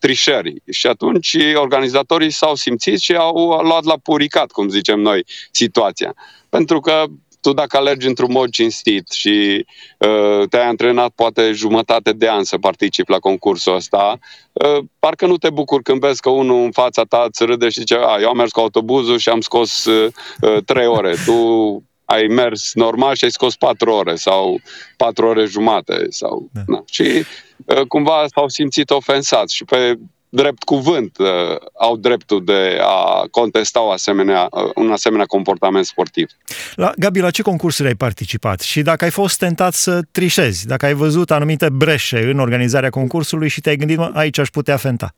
trișări. 0.00 0.54
Și 0.70 0.86
atunci 0.86 1.36
organizatorii 1.54 2.30
s-au 2.30 2.54
simțit 2.54 2.98
și 2.98 3.14
au 3.14 3.60
luat 3.62 3.84
la 3.84 3.98
puricat, 4.02 4.50
cum 4.50 4.68
zicem 4.68 5.00
noi, 5.00 5.24
situația. 5.50 6.14
Pentru 6.48 6.80
că 6.80 7.04
tu 7.44 7.52
dacă 7.52 7.76
alergi 7.76 8.06
într-un 8.06 8.32
mod 8.32 8.50
cinstit 8.50 9.10
și 9.10 9.66
uh, 9.98 10.48
te-ai 10.48 10.66
antrenat 10.66 11.10
poate 11.10 11.52
jumătate 11.52 12.12
de 12.12 12.28
an 12.28 12.44
să 12.44 12.58
participi 12.58 13.10
la 13.10 13.18
concursul 13.18 13.74
ăsta, 13.74 14.18
uh, 14.52 14.84
parcă 14.98 15.26
nu 15.26 15.36
te 15.36 15.50
bucur 15.50 15.82
când 15.82 16.00
vezi 16.00 16.20
că 16.20 16.30
unul 16.30 16.64
în 16.64 16.70
fața 16.70 17.02
ta 17.02 17.24
îți 17.28 17.44
râde 17.44 17.68
și 17.68 17.78
zice, 17.78 17.94
a, 17.94 18.20
eu 18.20 18.28
am 18.28 18.36
mers 18.36 18.50
cu 18.50 18.60
autobuzul 18.60 19.18
și 19.18 19.28
am 19.28 19.40
scos 19.40 19.84
uh, 19.84 20.12
uh, 20.40 20.56
trei 20.64 20.86
ore, 20.86 21.14
tu 21.26 21.34
ai 22.04 22.26
mers 22.26 22.74
normal 22.74 23.14
și 23.14 23.24
ai 23.24 23.30
scos 23.30 23.56
patru 23.56 23.90
ore 23.90 24.14
sau 24.14 24.60
patru 24.96 25.26
ore 25.26 25.44
jumate 25.44 26.06
sau, 26.08 26.48
da. 26.52 26.60
na. 26.66 26.82
și 26.86 27.24
uh, 27.64 27.86
cumva 27.88 28.24
s-au 28.34 28.48
simțit 28.48 28.90
ofensați 28.90 29.54
și 29.54 29.64
pe 29.64 29.98
drept 30.34 30.62
cuvânt 30.62 31.18
uh, 31.18 31.26
au 31.78 31.96
dreptul 31.96 32.44
de 32.44 32.78
a 32.80 33.26
contesta 33.30 33.82
o 33.82 33.90
asemenea, 33.90 34.48
uh, 34.50 34.70
un 34.74 34.92
asemenea 34.92 35.24
comportament 35.24 35.84
sportiv. 35.84 36.30
La, 36.74 36.92
Gabi, 36.96 37.20
la 37.20 37.30
ce 37.30 37.42
concursuri 37.42 37.88
ai 37.88 37.94
participat? 37.94 38.60
Și 38.60 38.82
dacă 38.82 39.04
ai 39.04 39.10
fost 39.10 39.38
tentat 39.38 39.72
să 39.74 40.00
trișezi, 40.10 40.66
dacă 40.66 40.86
ai 40.86 40.94
văzut 40.94 41.30
anumite 41.30 41.68
breșe 41.68 42.30
în 42.30 42.38
organizarea 42.38 42.90
concursului 42.90 43.48
și 43.48 43.60
te-ai 43.60 43.76
gândit, 43.76 43.98
aici 44.12 44.38
aș 44.38 44.48
putea 44.48 44.76
fenta? 44.76 45.14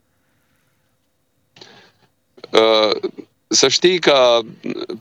Uh, 2.51 3.11
să 3.49 3.69
știi 3.69 3.99
că, 3.99 4.39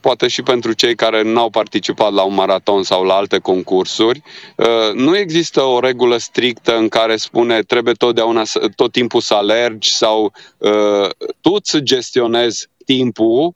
poate 0.02 0.28
și 0.28 0.42
pentru 0.42 0.74
cei 0.74 0.96
care 0.96 1.22
n-au 1.22 1.50
participat 1.50 2.14
la 2.14 2.24
un 2.24 2.34
maraton 2.34 2.84
sau 2.84 3.04
la 3.04 3.14
alte 3.14 3.40
concursuri, 3.40 4.22
uh, 4.56 4.94
nu 4.94 5.18
există 5.18 5.62
o 5.62 5.80
regulă 5.80 6.18
strictă 6.18 6.78
în 6.78 6.88
care 6.88 7.16
spune 7.16 7.62
trebuie 7.62 7.94
totdeauna, 7.94 8.44
tot 8.76 8.92
timpul 8.92 9.22
să 9.22 9.34
alergi 9.34 9.94
sau 9.94 10.34
uh, 10.58 11.10
tu 11.42 11.52
îți 11.52 11.80
gestionezi 11.80 12.68
timpul 12.86 13.54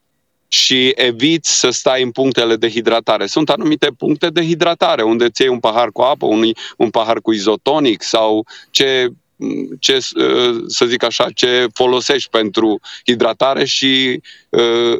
și 0.47 0.91
eviți 0.95 1.59
să 1.59 1.69
stai 1.69 2.03
în 2.03 2.11
punctele 2.11 2.55
de 2.55 2.69
hidratare. 2.69 3.25
Sunt 3.25 3.49
anumite 3.49 3.87
puncte 3.97 4.29
de 4.29 4.41
hidratare 4.41 5.01
unde 5.01 5.23
îți 5.25 5.41
iei 5.41 5.49
un 5.49 5.59
pahar 5.59 5.89
cu 5.91 6.01
apă, 6.01 6.25
un, 6.25 6.43
un 6.77 6.89
pahar 6.89 7.21
cu 7.21 7.31
izotonic 7.31 8.01
sau 8.01 8.45
ce 8.71 9.07
ce, 9.79 9.97
uh, 10.15 10.63
să 10.67 10.85
zic 10.85 11.03
așa, 11.03 11.29
ce 11.33 11.67
folosești 11.73 12.29
pentru 12.29 12.79
hidratare 13.05 13.65
și 13.65 14.21
uh, 14.49 14.97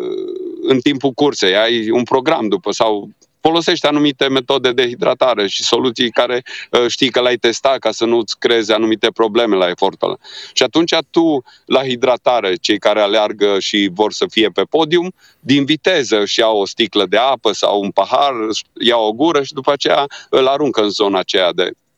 în 0.62 0.80
timpul 0.80 1.12
cursei. 1.12 1.56
Ai 1.56 1.90
un 1.90 2.04
program 2.04 2.48
după 2.48 2.72
sau 2.72 3.10
folosești 3.42 3.86
anumite 3.86 4.28
metode 4.28 4.72
de 4.72 4.88
hidratare 4.88 5.48
și 5.48 5.64
soluții 5.64 6.12
care 6.12 6.44
uh, 6.72 6.88
știi 6.88 7.10
că 7.10 7.22
le-ai 7.22 7.36
testat 7.36 7.80
ca 7.80 7.92
să 7.92 8.06
nu-ți 8.06 8.40
creezi 8.40 8.72
anumite 8.72 9.08
probleme 9.14 9.56
la 9.56 9.70
efortul 9.70 10.08
ăla. 10.08 10.18
Și 10.54 10.64
atunci 10.64 10.96
tu, 11.10 11.44
la 11.66 11.84
hidratare, 11.84 12.56
cei 12.56 12.80
care 12.80 13.02
aleargă 13.02 13.60
și 13.60 13.90
vor 13.94 14.14
să 14.14 14.26
fie 14.30 14.50
pe 14.50 14.64
podium, 14.70 15.14
din 15.40 15.66
viteză 15.66 16.26
și 16.26 16.40
iau 16.40 16.60
o 16.60 16.66
sticlă 16.66 17.06
de 17.06 17.18
apă 17.18 17.52
sau 17.52 17.82
un 17.82 17.92
pahar, 17.92 18.34
iau 18.82 19.08
o 19.08 19.14
gură 19.14 19.44
și 19.44 19.54
după 19.54 19.72
aceea 19.72 20.06
îl 20.30 20.48
aruncă 20.48 20.82
în 20.82 20.90
zona 20.90 21.20
aceea 21.20 21.54
de 21.54 21.64
Uh, 21.64 21.89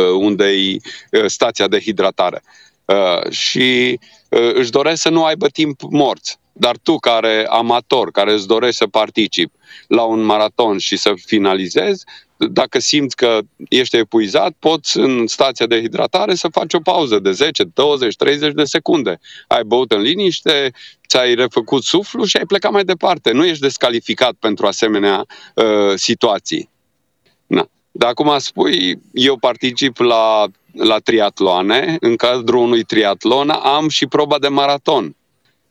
unde 0.00 0.44
e 0.44 0.76
uh, 1.10 1.24
stația 1.26 1.68
de 1.68 1.80
hidratare. 1.80 2.42
Uh, 2.84 3.30
și 3.30 3.98
își 4.28 4.70
doresc 4.70 5.02
să 5.02 5.08
nu 5.08 5.24
aibă 5.24 5.48
timp 5.48 5.80
morți. 5.90 6.40
Dar 6.52 6.76
tu, 6.82 6.96
care 6.96 7.46
amator, 7.48 8.10
care 8.10 8.32
îți 8.32 8.46
dorești 8.46 8.76
să 8.76 8.86
participi 8.86 9.56
la 9.86 10.02
un 10.02 10.22
maraton 10.22 10.78
și 10.78 10.96
să 10.96 11.12
finalizezi, 11.24 12.04
dacă 12.36 12.78
simți 12.78 13.16
că 13.16 13.38
ești 13.68 13.96
epuizat, 13.96 14.52
poți 14.58 14.98
în 14.98 15.26
stația 15.26 15.66
de 15.66 15.80
hidratare 15.80 16.34
să 16.34 16.48
faci 16.48 16.74
o 16.74 16.80
pauză 16.80 17.18
de 17.18 17.30
10, 17.30 17.64
20, 17.64 18.16
30 18.16 18.52
de 18.52 18.64
secunde. 18.64 19.18
Ai 19.46 19.64
băut 19.64 19.92
în 19.92 20.00
liniște, 20.00 20.72
ți-ai 21.08 21.34
refăcut 21.34 21.82
suflu 21.82 22.24
și 22.24 22.36
ai 22.36 22.46
plecat 22.46 22.72
mai 22.72 22.84
departe. 22.84 23.32
Nu 23.32 23.44
ești 23.44 23.62
descalificat 23.62 24.32
pentru 24.32 24.66
asemenea 24.66 25.26
uh, 25.54 25.92
situații. 25.94 26.70
Na. 27.46 27.68
Dar 27.92 28.08
acum 28.08 28.38
spui, 28.38 29.00
eu 29.12 29.36
particip 29.38 29.98
la, 29.98 30.44
la 30.72 30.98
triatloane, 30.98 31.96
în 32.00 32.16
cadrul 32.16 32.60
unui 32.60 32.82
triatlon 32.82 33.50
am 33.50 33.88
și 33.88 34.06
proba 34.06 34.38
de 34.38 34.48
maraton. 34.48 35.16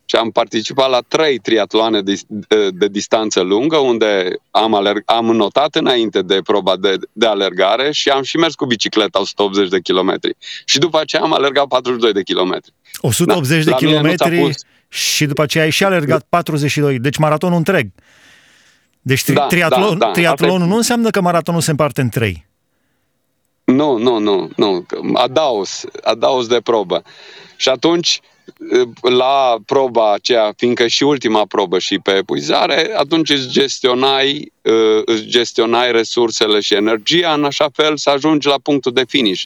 Și 0.05 0.15
am 0.17 0.31
participat 0.31 0.89
la 0.89 0.99
trei 1.07 1.37
triatloane 1.37 2.01
de, 2.01 2.19
de, 2.27 2.69
de 2.69 2.87
distanță 2.87 3.41
lungă, 3.41 3.77
unde 3.77 4.35
am, 4.51 4.73
alerg, 4.73 5.01
am 5.05 5.25
notat 5.25 5.75
înainte 5.75 6.21
de 6.21 6.39
proba 6.43 6.77
de, 6.77 6.95
de 7.11 7.25
alergare 7.25 7.91
și 7.91 8.09
am 8.09 8.23
și 8.23 8.37
mers 8.37 8.55
cu 8.55 8.65
bicicleta 8.65 9.19
180 9.19 9.69
de 9.69 9.79
kilometri. 9.79 10.35
Și 10.65 10.79
după 10.79 10.99
aceea 10.99 11.21
am 11.21 11.33
alergat 11.33 11.67
42 11.67 12.13
de 12.13 12.23
kilometri. 12.23 12.73
180 13.01 13.63
da, 13.63 13.71
de 13.71 13.85
kilometri 13.85 14.53
și 14.87 15.25
după 15.25 15.41
aceea 15.41 15.63
ai 15.63 15.69
și 15.69 15.83
alergat 15.83 16.25
42, 16.29 16.99
deci 16.99 17.17
maratonul 17.17 17.57
întreg. 17.57 17.87
Deci 19.01 19.24
tri- 19.24 19.34
da, 19.34 19.48
triatlon, 19.48 19.98
da, 19.98 20.05
da. 20.05 20.12
triatlonul 20.12 20.67
nu 20.67 20.75
înseamnă 20.75 21.10
că 21.10 21.22
maratonul 21.22 21.62
se 21.62 21.70
împarte 21.70 22.01
în 22.01 22.10
trei. 22.10 22.50
Nu, 23.63 23.98
nu, 23.98 24.17
nu, 24.17 24.50
nu. 24.55 24.86
Adaos, 25.13 25.84
adaos 26.03 26.48
de 26.48 26.62
probă. 26.63 27.03
Și 27.55 27.70
atunci, 27.70 28.22
la 29.01 29.58
proba 29.65 30.13
aceea, 30.13 30.53
fiindcă 30.58 30.88
și 30.88 31.03
ultima 31.03 31.46
probă 31.46 31.79
și 31.79 32.00
pe 32.00 32.12
epuizare, 32.12 32.91
atunci 32.96 33.29
îți 33.29 33.48
gestionai, 33.48 34.51
îți 35.05 35.25
gestionai 35.25 35.91
resursele 35.91 36.60
și 36.60 36.74
energia 36.74 37.34
în 37.34 37.43
așa 37.43 37.70
fel 37.74 37.98
să 37.98 38.10
ajungi 38.10 38.48
la 38.48 38.58
punctul 38.63 38.91
de 38.91 39.03
finish. 39.08 39.43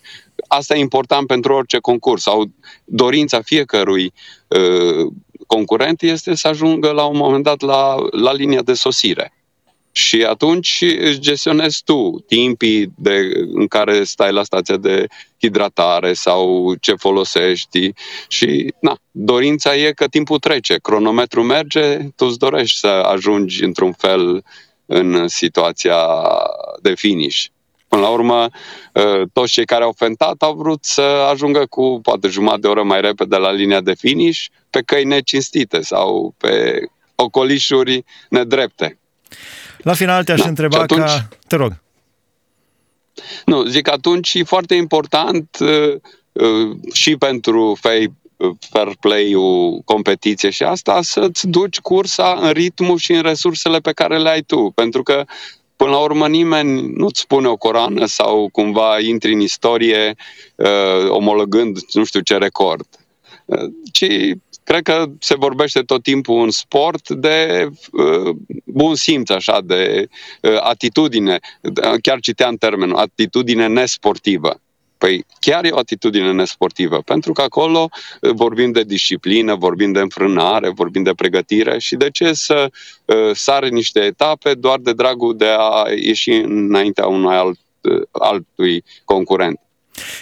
Asta 0.48 0.76
e 0.76 0.80
important 0.80 1.28
pentru 1.28 1.54
orice 1.54 1.78
concurs 1.78 2.22
sau 2.22 2.46
dorința 2.86 3.42
fiecărui 3.42 4.14
concurent 5.48 6.02
este 6.02 6.36
să 6.36 6.48
ajungă 6.48 6.92
la 6.92 7.04
un 7.04 7.18
moment 7.18 7.44
dat 7.44 7.62
la, 7.62 7.96
la 8.12 8.34
linia 8.34 8.62
de 8.62 8.74
sosire. 8.74 9.34
Și 9.98 10.24
atunci 10.24 10.84
îți 11.00 11.20
gestionezi 11.20 11.82
tu 11.84 12.24
timpii 12.28 12.94
de, 12.98 13.32
în 13.54 13.68
care 13.68 14.04
stai 14.04 14.32
la 14.32 14.44
stația 14.44 14.78
de 14.78 15.06
hidratare 15.42 16.14
sau 16.14 16.74
ce 16.82 16.94
folosești 16.94 17.92
și 18.28 18.74
na, 18.80 18.98
dorința 19.12 19.76
e 19.76 19.92
că 19.92 20.08
timpul 20.08 20.40
trece, 20.40 20.76
cronometrul 20.82 21.44
merge, 21.44 21.98
tu 22.16 22.26
îți 22.26 22.38
dorești 22.38 22.78
să 22.80 22.88
ajungi 22.88 23.64
într-un 23.64 23.92
fel 23.92 24.44
în 24.86 25.28
situația 25.28 25.98
de 26.82 26.96
finish. 26.96 27.46
Până 27.88 28.02
la 28.02 28.10
urmă, 28.10 28.48
ă, 28.96 29.24
toți 29.34 29.52
cei 29.52 29.66
care 29.66 29.84
au 29.84 29.94
fentat 29.98 30.42
au 30.42 30.54
vrut 30.54 30.84
să 30.84 31.02
ajungă 31.02 31.66
cu 31.66 32.00
poate 32.04 32.28
jumătate 32.28 32.62
de 32.62 32.68
oră 32.68 32.84
mai 32.84 33.02
repede 33.02 33.36
la 33.36 33.52
linia 33.52 33.82
de 33.82 33.94
finish 33.94 34.46
pe 34.70 34.82
căi 34.82 35.04
necinstite 35.04 35.82
sau 35.82 36.34
pe 36.38 36.84
ocolișuri 37.16 38.04
nedrepte. 38.30 39.00
La 39.86 39.94
final 39.94 40.24
te-aș 40.24 40.40
da. 40.40 40.48
întreba 40.48 40.80
atunci, 40.80 41.02
ca... 41.02 41.28
Te 41.48 41.56
rog. 41.56 41.82
Nu, 43.46 43.64
zic 43.64 43.90
atunci 43.90 44.34
e 44.34 44.44
foarte 44.44 44.76
important 44.76 45.58
uh, 45.60 45.94
uh, 46.32 46.78
și 46.94 47.16
pentru 47.18 47.78
fei 47.82 48.14
uh, 48.36 48.50
fair 48.70 48.96
play-ul, 49.00 49.82
competiție 49.86 50.50
și 50.50 50.64
asta, 50.64 51.02
să-ți 51.02 51.48
duci 51.48 51.80
cursa 51.80 52.38
în 52.42 52.52
ritmul 52.52 52.98
și 52.98 53.12
în 53.12 53.22
resursele 53.22 53.80
pe 53.80 53.92
care 53.92 54.18
le 54.18 54.30
ai 54.30 54.42
tu. 54.42 54.72
Pentru 54.76 55.04
că, 55.04 55.24
până 55.76 55.92
la 55.92 55.98
urmă, 55.98 56.28
nimeni 56.28 56.92
nu-ți 56.96 57.20
spune 57.20 57.48
o 57.48 57.58
corană 57.58 58.06
sau 58.06 58.50
cumva 58.52 59.00
intri 59.00 59.34
în 59.34 59.40
istorie 59.40 60.16
uh, 60.56 61.10
omologând 61.10 61.78
nu 61.94 62.04
știu 62.04 62.20
ce 62.20 62.38
record. 62.38 62.88
Uh, 63.46 63.72
ci 63.92 64.08
cred 64.66 64.82
că 64.82 65.06
se 65.20 65.36
vorbește 65.36 65.82
tot 65.82 66.04
timpul 66.04 66.44
în 66.44 66.52
sport 66.52 67.10
de 67.10 67.70
uh, 67.92 68.36
bun 68.64 68.96
simț, 68.96 69.30
așa, 69.30 69.62
de 69.64 70.08
uh, 70.42 70.58
atitudine. 70.62 71.40
Chiar 72.02 72.20
citeam 72.20 72.56
termenul, 72.56 72.96
atitudine 72.96 73.68
nesportivă. 73.68 74.60
Păi 74.98 75.26
chiar 75.40 75.66
e 75.66 75.70
o 75.70 75.78
atitudine 75.78 76.32
nesportivă, 76.32 77.02
pentru 77.02 77.32
că 77.32 77.42
acolo 77.42 77.90
uh, 78.22 78.32
vorbim 78.32 78.72
de 78.72 78.84
disciplină, 78.84 79.56
vorbim 79.56 79.92
de 79.92 80.00
înfrânare, 80.00 80.70
vorbim 80.70 81.04
de 81.04 81.14
pregătire 81.14 81.80
și 81.80 81.96
de 81.96 82.10
ce 82.10 82.34
să 82.34 82.72
uh, 83.06 83.32
sare 83.34 83.70
niște 83.70 84.00
etape 84.00 84.54
doar 84.54 84.80
de 84.80 84.94
dragul 84.94 85.38
de 85.38 85.48
a 85.58 85.84
ieși 85.96 86.32
înaintea 86.32 87.08
unui 87.08 87.36
alt, 87.36 87.60
uh, 87.82 88.02
altui 88.12 88.84
concurent. 89.04 89.60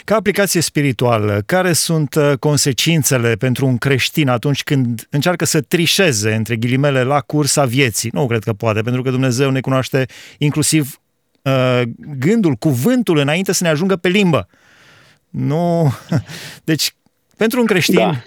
Ca 0.04 0.16
aplicație 0.16 0.62
spirituală, 0.62 1.44
care 1.46 1.74
sunt 1.74 2.16
uh, 2.16 2.32
consecințele 2.40 3.36
pentru 3.36 3.66
un 3.66 3.78
creștin 3.78 4.30
atunci 4.30 4.64
când 4.64 5.08
încearcă 5.10 5.46
să 5.46 5.62
trișeze, 5.62 6.34
între 6.34 6.56
ghilimele, 6.56 7.04
la 7.04 7.20
cursa 7.20 7.66
vieții? 7.66 8.10
Nu 8.14 8.28
cred 8.28 8.44
că 8.44 8.54
poate, 8.54 8.82
pentru 8.82 9.02
că 9.02 9.10
Dumnezeu 9.10 9.50
ne 9.50 9.60
cunoaște 9.60 10.06
inclusiv 10.38 11.00
uh, 11.42 11.82
gândul, 12.18 12.54
cuvântul, 12.54 13.18
înainte 13.18 13.52
să 13.52 13.64
ne 13.64 13.70
ajungă 13.70 13.96
pe 13.96 14.08
limbă. 14.08 14.48
Nu. 15.30 15.94
Deci, 16.64 16.96
pentru 17.38 17.60
un 17.60 17.66
creștin, 17.66 17.96
da 17.96 18.24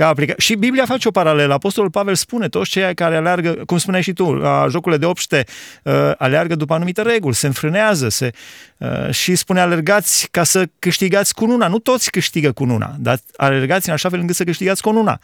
ca 0.00 0.08
aplica... 0.08 0.34
Și 0.36 0.54
Biblia 0.54 0.84
face 0.84 1.08
o 1.08 1.10
paralelă. 1.10 1.52
Apostolul 1.52 1.90
Pavel 1.90 2.14
spune, 2.14 2.48
toți 2.48 2.70
cei 2.70 2.94
care 2.94 3.16
aleargă, 3.16 3.50
cum 3.66 3.78
spuneai 3.78 4.02
și 4.02 4.12
tu, 4.12 4.32
la 4.32 4.66
jocurile 4.68 5.00
de 5.00 5.06
obște, 5.06 5.44
uh, 5.82 5.92
aleargă 6.18 6.54
după 6.54 6.74
anumite 6.74 7.02
reguli, 7.02 7.34
se 7.34 7.46
înfrânează 7.46 8.08
se, 8.08 8.30
uh, 8.76 9.10
și 9.10 9.34
spune 9.34 9.60
alergați 9.60 10.28
ca 10.30 10.44
să 10.44 10.66
câștigați 10.78 11.34
cu 11.34 11.44
una. 11.44 11.68
Nu 11.68 11.78
toți 11.78 12.10
câștigă 12.10 12.52
cu 12.52 12.62
una, 12.62 12.94
dar 12.98 13.18
alergați 13.36 13.88
în 13.88 13.94
așa 13.94 14.08
fel 14.08 14.18
încât 14.18 14.36
să 14.36 14.44
câștigați 14.44 14.82
cu 14.82 14.98
una. 14.98 15.18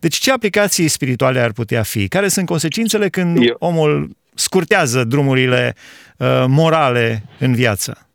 Deci 0.00 0.16
ce 0.16 0.32
aplicații 0.32 0.88
spirituale 0.88 1.40
ar 1.40 1.52
putea 1.52 1.82
fi? 1.82 2.08
Care 2.08 2.28
sunt 2.28 2.46
consecințele 2.46 3.08
când 3.08 3.36
Eu. 3.36 3.56
omul 3.58 4.10
scurtează 4.34 5.04
drumurile 5.04 5.74
uh, 6.16 6.44
morale 6.46 7.22
în 7.38 7.54
viață? 7.54 8.06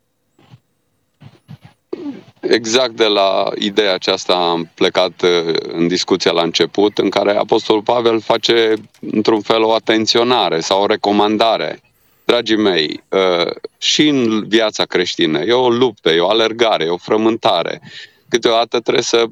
Exact 2.50 2.90
de 2.90 3.04
la 3.06 3.50
ideea 3.58 3.94
aceasta 3.94 4.34
am 4.34 4.70
plecat 4.74 5.22
uh, 5.22 5.54
în 5.68 5.88
discuția 5.88 6.30
la 6.30 6.42
început, 6.42 6.98
în 6.98 7.08
care 7.08 7.36
Apostolul 7.36 7.82
Pavel 7.82 8.20
face 8.20 8.74
într-un 9.00 9.40
fel 9.40 9.62
o 9.62 9.72
atenționare 9.72 10.60
sau 10.60 10.82
o 10.82 10.86
recomandare. 10.86 11.80
Dragii 12.24 12.56
mei, 12.56 13.02
uh, 13.08 13.50
și 13.78 14.08
în 14.08 14.48
viața 14.48 14.84
creștină 14.84 15.40
e 15.40 15.52
o 15.52 15.70
luptă, 15.70 16.10
e 16.10 16.20
o 16.20 16.28
alergare, 16.28 16.84
e 16.84 16.88
o 16.88 16.96
frământare. 16.96 17.80
Câteodată 18.28 18.80
trebuie 18.80 19.02
să 19.02 19.24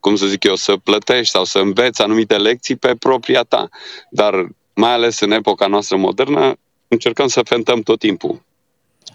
cum 0.00 0.16
să 0.16 0.26
zic 0.26 0.44
eu, 0.44 0.54
să 0.54 0.76
plătești 0.76 1.30
sau 1.30 1.44
să 1.44 1.58
înveți 1.58 2.02
anumite 2.02 2.36
lecții 2.36 2.76
pe 2.76 2.94
propria 2.98 3.42
ta. 3.42 3.68
Dar 4.10 4.46
mai 4.74 4.92
ales 4.92 5.20
în 5.20 5.30
epoca 5.30 5.66
noastră 5.66 5.96
modernă, 5.96 6.54
încercăm 6.88 7.26
să 7.26 7.42
fentăm 7.42 7.80
tot 7.80 7.98
timpul 7.98 8.45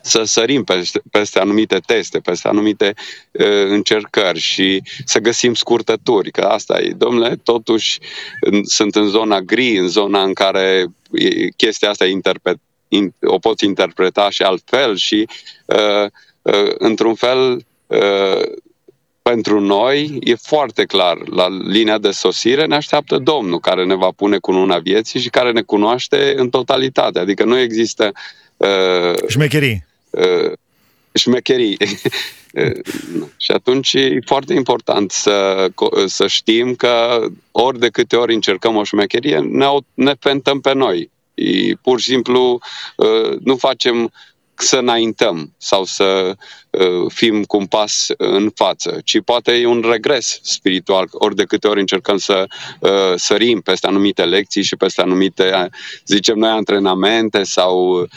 să 0.02 0.24
sărim 0.24 0.64
peste, 0.64 1.02
peste 1.12 1.40
anumite 1.40 1.80
teste, 1.86 2.20
peste 2.20 2.48
anumite 2.48 2.94
uh, 3.32 3.66
încercări 3.68 4.40
și 4.40 4.84
să 5.06 5.20
găsim 5.20 5.54
scurtături, 5.54 6.32
că 6.32 6.42
asta 6.42 6.80
e, 6.82 6.94
domnule, 6.98 7.40
totuși 7.44 8.00
în, 8.40 8.64
sunt 8.64 8.96
în 8.96 9.08
zona 9.08 9.42
gri, 9.42 9.78
în 9.78 9.88
zona 9.88 10.24
în 10.24 10.34
care 10.34 10.86
e, 11.12 11.50
chestia 11.50 11.90
asta 11.90 12.06
interpret, 12.06 12.58
in, 12.88 13.14
o 13.22 13.38
poți 13.38 13.66
interpreta 13.66 14.30
și 14.30 14.42
altfel 14.42 14.96
și 14.96 15.28
uh, 15.66 16.06
uh, 16.42 16.72
într-un 16.78 17.16
fel 17.16 17.66
uh, 17.88 18.42
pentru 19.22 19.60
noi 19.60 20.20
e 20.24 20.36
foarte 20.36 20.84
clar, 20.84 21.18
la 21.28 21.48
linia 21.50 21.98
de 21.98 22.12
sosire 22.12 22.66
ne 22.66 22.76
așteaptă 22.76 23.18
Domnul 23.18 23.60
care 23.60 23.86
ne 23.86 23.96
va 23.96 24.10
pune 24.16 24.38
cu 24.38 24.52
luna 24.52 24.78
vieții 24.78 25.20
și 25.20 25.30
care 25.30 25.52
ne 25.52 25.62
cunoaște 25.62 26.34
în 26.38 26.50
totalitate. 26.50 27.20
Adică 27.20 27.44
nu 27.44 27.60
există 27.60 28.12
uh, 28.58 29.28
șmecherii 29.28 29.84
uh, 29.86 29.91
șmecherii. 31.14 31.78
Uh, 32.54 32.80
și 33.38 33.52
atunci 33.52 33.94
e 33.94 34.20
foarte 34.26 34.54
important 34.54 35.12
să, 35.12 35.68
să 36.06 36.28
știm 36.28 36.76
că 36.76 37.26
ori 37.52 37.80
de 37.80 37.90
câte 37.90 38.16
ori 38.16 38.34
încercăm 38.34 38.76
o 38.76 38.84
șmecherie, 38.84 39.40
ne, 39.40 39.66
ne 39.94 40.14
fentăm 40.20 40.60
pe 40.60 40.74
noi. 40.74 41.10
E, 41.34 41.74
pur 41.82 42.00
și 42.00 42.10
simplu 42.10 42.60
uh, 42.96 43.38
nu 43.44 43.56
facem 43.56 44.12
să 44.62 44.78
înaintăm 44.78 45.54
sau 45.58 45.84
să 45.84 46.36
uh, 46.70 47.12
fim 47.14 47.44
cu 47.44 47.58
un 47.58 47.66
pas 47.66 48.08
în 48.18 48.52
față, 48.56 49.02
ci 49.04 49.22
poate 49.26 49.52
e 49.52 49.66
un 49.66 49.84
regres 49.90 50.40
spiritual, 50.44 51.08
ori 51.12 51.36
de 51.36 51.44
câte 51.44 51.68
ori 51.68 51.80
încercăm 51.80 52.18
să 52.18 52.46
uh, 52.80 53.14
sărim 53.16 53.62
peste 53.62 53.88
anumite 53.88 54.26
lecții 54.26 54.64
și 54.64 54.76
peste 54.76 55.02
anumite, 55.02 55.70
zicem 56.06 56.38
noi, 56.38 56.50
antrenamente 56.50 57.44
sau 57.44 58.00
uh, 58.00 58.08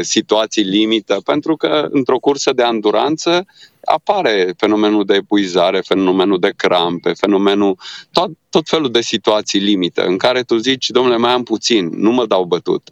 situații 0.00 0.62
limită, 0.62 1.20
pentru 1.24 1.56
că 1.56 1.88
într-o 1.90 2.18
cursă 2.18 2.52
de 2.52 2.62
anduranță 2.62 3.46
apare 3.84 4.54
fenomenul 4.56 5.04
de 5.04 5.14
epuizare, 5.14 5.80
fenomenul 5.80 6.38
de 6.38 6.52
crampe, 6.56 7.12
fenomenul, 7.12 7.78
tot, 8.12 8.30
tot 8.50 8.68
felul 8.68 8.90
de 8.90 9.00
situații 9.00 9.60
limită 9.60 10.04
în 10.04 10.16
care 10.16 10.42
tu 10.42 10.56
zici, 10.56 10.90
domnule, 10.90 11.16
mai 11.16 11.32
am 11.32 11.42
puțin, 11.42 11.90
nu 11.92 12.10
mă 12.10 12.26
dau 12.26 12.44
bătut, 12.44 12.88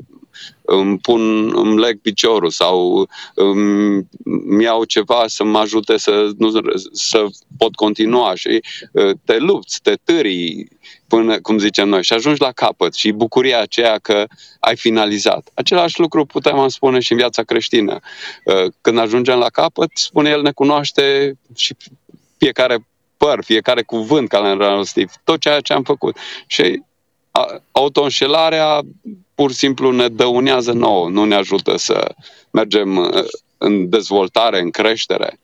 îmi 0.63 0.99
pun, 0.99 1.53
îmi 1.57 1.79
leg 1.79 2.01
piciorul 2.01 2.51
sau 2.51 3.09
îmi, 3.35 4.09
îmi 4.25 4.63
iau 4.63 4.85
ceva 4.85 5.25
să 5.27 5.45
mă 5.45 5.59
ajute 5.59 5.97
să, 5.97 6.31
nu, 6.39 6.51
să 6.93 7.25
pot 7.59 7.75
continua 7.75 8.35
și 8.35 8.61
uh, 8.93 9.11
te 9.25 9.39
lupți, 9.39 9.81
te 9.83 9.95
târii, 10.05 10.69
până, 11.09 11.41
cum 11.41 11.59
zicem 11.59 11.89
noi, 11.89 12.03
și 12.03 12.13
ajungi 12.13 12.41
la 12.41 12.53
capăt 12.53 12.95
și 12.95 13.11
bucuria 13.11 13.61
aceea 13.61 13.99
că 13.99 14.27
ai 14.61 14.77
finalizat. 14.77 15.51
Același 15.55 16.01
lucru 16.01 16.25
putem 16.25 16.69
spune 16.69 17.01
și 17.01 17.13
în 17.13 17.19
viața 17.19 17.43
creștină. 17.43 17.99
Uh, 18.45 18.73
când 18.81 18.99
ajungem 18.99 19.39
la 19.39 19.49
capăt, 19.49 19.91
spune 19.95 20.31
El 20.31 20.43
ne 20.43 20.53
cunoaște 20.53 21.35
și 21.55 21.75
fiecare 22.37 22.87
păr, 23.17 23.45
fiecare 23.45 23.83
cuvânt 23.83 24.29
care 24.29 24.55
l-am 24.55 24.77
rostit, 24.77 25.11
tot 25.25 25.41
ceea 25.41 25.61
ce 25.61 25.73
am 25.73 25.83
făcut. 25.83 26.17
Și 26.47 26.83
autoînșelarea 27.73 28.81
pur 29.39 29.51
și 29.51 29.57
simplu 29.57 29.91
ne 29.91 30.09
dăunează 30.09 30.73
nouă, 30.73 31.09
nu 31.09 31.25
ne 31.25 31.35
ajută 31.35 31.77
să 31.77 32.15
mergem 32.51 32.97
uh, 32.97 33.25
în 33.59 33.89
dezvoltare, 33.89 34.61
în 34.61 34.71
creștere. 34.71 35.39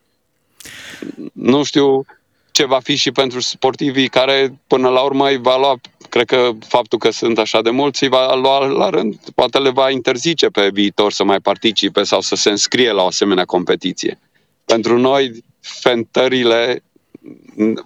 Nu 1.33 1.63
știu 1.63 2.05
ce 2.53 2.65
va 2.65 2.79
fi 2.79 2.95
și 2.97 3.11
pentru 3.11 3.41
sportivii 3.41 4.09
care 4.09 4.59
până 4.67 4.89
la 4.89 5.01
urmă 5.01 5.29
îi 5.29 5.37
va 5.37 5.57
lua, 5.57 5.81
cred 6.09 6.27
că 6.27 6.51
faptul 6.67 6.99
că 6.99 7.11
sunt 7.11 7.39
așa 7.39 7.63
de 7.63 7.71
mulți 7.71 8.03
îi 8.03 8.09
va 8.09 8.35
lua 8.35 8.67
la 8.67 8.91
rând, 8.91 9.19
poate 9.35 9.59
le 9.59 9.71
va 9.71 9.91
interzice 9.91 10.47
pe 10.47 10.69
viitor 10.73 11.13
să 11.13 11.25
mai 11.25 11.41
participe 11.41 12.03
sau 12.03 12.21
să 12.21 12.35
se 12.35 12.51
înscrie 12.51 12.93
la 12.93 13.03
o 13.03 13.07
asemenea 13.07 13.45
competiție. 13.45 14.19
Pentru 14.65 14.99
noi, 14.99 15.45
fentările 15.61 16.83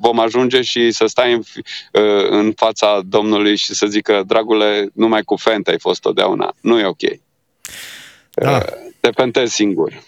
vom 0.01 0.21
ajunge 0.21 0.63
și 0.63 0.91
să 0.91 1.07
stai 1.07 1.33
în, 1.33 1.43
uh, 1.93 2.29
în 2.31 2.53
fața 2.53 3.01
Domnului 3.05 3.57
și 3.57 3.75
să 3.75 3.87
zică, 3.87 4.23
dragule, 4.27 4.89
numai 4.93 5.23
cu 5.23 5.37
fente 5.37 5.71
ai 5.71 5.79
fost 5.79 6.01
totdeauna. 6.01 6.55
Nu 6.61 6.79
e 6.79 6.85
ok. 6.85 7.01
Da. 8.35 8.57
Uh, 8.57 8.63
te 9.01 9.11
fentezi 9.11 9.55
singur. 9.55 10.03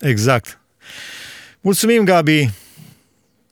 Exact. 0.00 0.60
Mulțumim, 1.60 2.04
Gabi. 2.04 2.48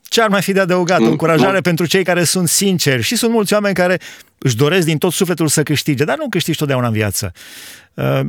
Ce 0.08 0.22
ar 0.22 0.28
mai 0.28 0.42
fi 0.42 0.52
de 0.52 0.60
adăugat? 0.60 1.00
Mm, 1.00 1.06
încurajare 1.06 1.56
mm. 1.56 1.62
pentru 1.62 1.86
cei 1.86 2.04
care 2.04 2.24
sunt 2.24 2.48
sinceri. 2.48 3.02
Și 3.02 3.16
sunt 3.16 3.32
mulți 3.32 3.52
oameni 3.52 3.74
care 3.74 4.00
își 4.38 4.56
doresc 4.56 4.86
din 4.86 4.98
tot 4.98 5.12
sufletul 5.12 5.48
să 5.48 5.62
câștige, 5.62 6.04
dar 6.04 6.16
nu 6.18 6.28
câștigi 6.28 6.58
totdeauna 6.58 6.86
în 6.86 6.92
viață. 6.92 7.32
Uh, 7.94 8.20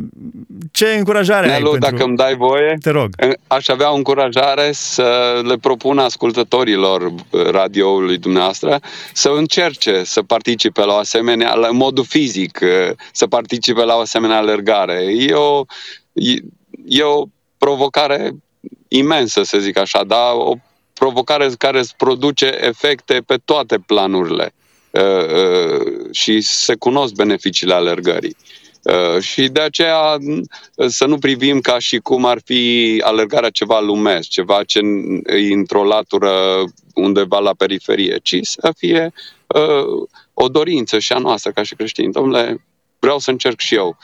ce 0.72 0.88
încurajare 0.88 1.48
Nelu, 1.48 1.66
ai 1.66 1.72
pentru... 1.72 1.90
dacă 1.90 2.04
îmi 2.04 2.18
dai 2.18 2.36
voie, 2.36 2.78
Te 2.82 2.90
rog. 2.90 3.10
aș 3.48 3.68
avea 3.68 3.92
o 3.92 3.96
încurajare 3.96 4.72
să 4.72 5.42
le 5.46 5.58
propun 5.58 5.98
ascultătorilor 5.98 7.14
radioului 7.52 8.18
dumneavoastră 8.18 8.80
să 9.14 9.30
încerce 9.36 10.04
să 10.04 10.22
participe 10.22 10.86
la 10.86 10.94
o 10.94 10.98
asemenea, 10.98 11.54
la 11.54 11.70
modul 11.72 12.06
fizic, 12.06 12.60
uh, 12.62 12.96
să 13.12 13.28
participe 13.28 13.84
la 13.84 13.96
o 13.96 14.00
asemenea 14.00 14.38
alergare. 14.38 15.04
E 15.18 15.34
o, 15.34 15.66
e 16.88 17.04
o 17.04 17.24
provocare 17.58 18.32
imensă, 18.88 19.44
să 19.44 19.58
zic 19.58 19.78
așa, 19.78 20.04
dar 20.04 20.34
o 20.34 20.54
provocare 20.98 21.50
care 21.58 21.80
îți 21.80 21.96
produce 21.96 22.58
efecte 22.62 23.24
pe 23.26 23.40
toate 23.46 23.78
planurile 23.86 24.54
uh, 24.90 25.02
uh, 25.02 26.06
și 26.12 26.42
se 26.42 26.76
cunosc 26.76 27.14
beneficiile 27.14 27.74
alergării. 27.74 28.36
Uh, 28.82 29.22
și 29.22 29.48
de 29.48 29.62
aceea 29.62 30.18
să 30.88 31.06
nu 31.06 31.18
privim 31.18 31.60
ca 31.60 31.80
și 31.80 31.98
cum 31.98 32.26
ar 32.26 32.40
fi 32.46 33.02
alergarea 33.06 33.50
ceva 33.50 33.80
lumesc, 33.80 34.28
ceva 34.28 34.64
ce 34.64 34.80
e 35.26 35.54
într-o 35.54 35.84
latură 35.84 36.64
undeva 36.94 37.40
la 37.40 37.54
periferie, 37.58 38.18
ci 38.24 38.38
să 38.42 38.74
fie 38.78 39.14
o 40.34 40.48
dorință 40.48 41.00
și 41.00 41.14
a 41.14 41.18
noastră 41.18 41.52
ca 41.52 41.64
și 41.64 41.76
creștini. 41.76 42.12
Domnule, 42.12 42.66
vreau 43.00 43.20
să 43.20 43.32
încerc 43.32 43.60
și 43.60 43.76
eu. 43.76 43.98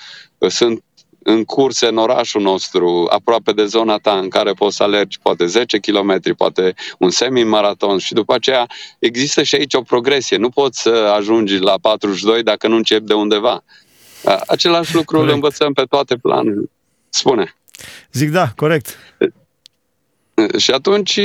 Sunt 0.48 0.84
în 1.24 1.44
curse 1.44 1.88
în 1.88 1.98
orașul 1.98 2.42
nostru, 2.42 3.08
aproape 3.10 3.52
de 3.52 3.66
zona 3.66 3.98
ta 3.98 4.18
în 4.18 4.30
care 4.30 4.52
poți 4.52 4.76
să 4.76 4.84
alergi 4.84 5.20
poate 5.20 5.46
10 5.46 5.78
km, 5.78 6.36
poate 6.38 6.74
un 7.00 7.10
semi-maraton 7.10 7.98
și 7.98 8.14
după 8.14 8.34
aceea 8.34 8.68
există 9.00 9.44
și 9.44 9.56
aici 9.56 9.74
o 9.74 9.82
progresie. 9.82 10.38
Nu 10.38 10.50
poți 10.50 10.82
să 10.82 10.90
ajungi 10.90 11.58
la 11.58 11.76
42 11.82 12.44
dacă 12.44 12.68
nu 12.68 12.76
începi 12.76 13.06
de 13.06 13.14
undeva. 13.14 13.64
Același 14.48 14.96
lucru 14.96 15.16
corect. 15.16 15.30
îl 15.30 15.36
învățăm 15.36 15.74
pe 15.74 15.84
toate 15.84 16.16
planurile. 16.16 16.70
Spune. 17.10 17.56
Zic 18.12 18.30
da, 18.30 18.48
corect. 18.56 18.98
Și 20.58 20.72
atunci 20.72 21.20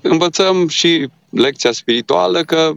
învățăm 0.00 0.68
și 0.68 1.08
lecția 1.30 1.72
spirituală 1.72 2.42
că 2.42 2.72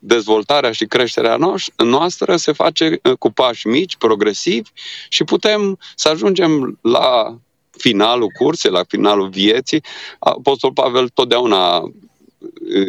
dezvoltarea 0.00 0.72
și 0.72 0.84
creșterea 0.84 1.38
noastră 1.76 2.36
se 2.36 2.52
face 2.52 3.00
uh, 3.02 3.12
cu 3.18 3.30
pași 3.30 3.66
mici, 3.66 3.96
progresivi 3.96 4.70
și 5.08 5.24
putem 5.24 5.78
să 5.94 6.08
ajungem 6.08 6.78
la 6.82 7.38
finalul 7.78 8.28
cursei, 8.38 8.70
la 8.70 8.84
finalul 8.88 9.28
vieții, 9.28 9.84
Apostol 10.18 10.72
Pavel 10.72 11.08
totdeauna 11.08 11.92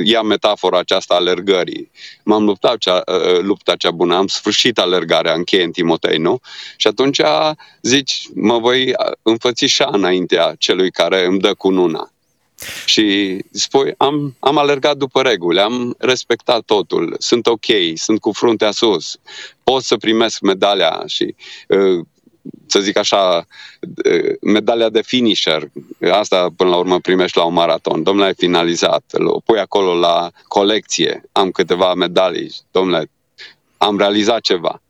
ia 0.04 0.22
metafora 0.22 0.78
aceasta 0.78 1.16
alergării. 1.16 1.92
M-am 2.24 2.44
luptat 2.44 2.78
cea, 2.78 3.04
lupta 3.42 3.76
cea 3.76 3.92
bună, 3.92 4.16
am 4.16 4.28
sfârșit 4.28 4.80
alergarea, 4.80 5.34
încheie 5.34 5.64
în 5.64 5.72
Timotei, 5.72 6.18
nu? 6.18 6.40
Și 6.78 6.88
atunci 6.88 7.22
zici, 7.82 8.28
mă 8.34 8.60
voi 8.60 8.94
înfățișa 9.22 9.90
înaintea 9.92 10.56
celui 10.58 10.92
care 10.92 11.26
îmi 11.26 11.40
dă 11.40 11.54
cununa. 11.54 12.12
Și 12.86 13.38
spui, 13.52 13.94
am, 13.98 14.36
am 14.40 14.58
alergat 14.58 14.98
după 14.98 15.22
reguli, 15.22 15.60
am 15.60 15.96
respectat 15.98 16.62
totul, 16.62 17.16
sunt 17.20 17.48
ok, 17.48 17.66
sunt 17.96 18.20
cu 18.20 18.32
fruntea 18.32 18.72
sus, 18.72 19.18
pot 19.64 19.84
să 19.84 19.98
primesc 19.98 20.40
medalia 20.40 21.04
și 21.06 21.36
uh, 21.68 22.06
să 22.66 22.80
zic 22.80 22.98
așa, 22.98 23.46
uh, 24.06 24.36
medalia 24.42 24.90
de 24.90 25.02
finisher, 25.02 25.70
asta 26.12 26.50
până 26.56 26.70
la 26.70 26.78
urmă 26.78 27.00
primești 27.00 27.38
la 27.38 27.44
un 27.44 27.54
maraton. 27.54 28.04
Domnule, 28.04 28.28
ai 28.28 28.34
finalizat, 28.34 29.04
o 29.26 29.40
pui 29.40 29.60
acolo 29.60 29.94
la 29.94 30.32
colecție, 30.48 31.24
am 31.32 31.52
câteva 31.52 31.94
medalii, 31.94 32.56
domnule, 32.72 33.10
am 33.78 33.98
realizat 33.98 34.42
ceva. 34.42 34.82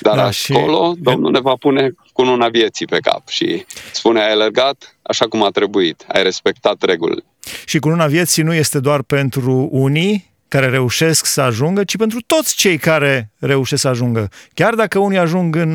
Dar 0.00 0.16
da, 0.16 0.22
acolo 0.22 0.92
și... 0.94 1.00
Domnul 1.00 1.30
ne 1.30 1.40
va 1.40 1.54
pune 1.54 1.90
cu 2.12 2.22
una 2.22 2.48
vieții 2.48 2.86
pe 2.86 2.98
cap 2.98 3.28
și 3.28 3.66
spune, 3.92 4.20
ai 4.20 4.32
alergat 4.32 4.96
așa 5.02 5.28
cum 5.28 5.42
a 5.42 5.48
trebuit, 5.50 6.04
ai 6.08 6.22
respectat 6.22 6.82
regulile. 6.82 7.24
Și 7.64 7.78
cu 7.78 7.88
una 7.88 8.06
vieții 8.06 8.42
nu 8.42 8.54
este 8.54 8.80
doar 8.80 9.02
pentru 9.02 9.68
unii 9.70 10.32
care 10.48 10.68
reușesc 10.68 11.24
să 11.26 11.40
ajungă, 11.40 11.84
ci 11.84 11.96
pentru 11.96 12.18
toți 12.26 12.56
cei 12.56 12.78
care 12.78 13.30
reușesc 13.38 13.80
să 13.80 13.88
ajungă. 13.88 14.30
Chiar 14.54 14.74
dacă 14.74 14.98
unii 14.98 15.18
ajung 15.18 15.56
în, 15.56 15.74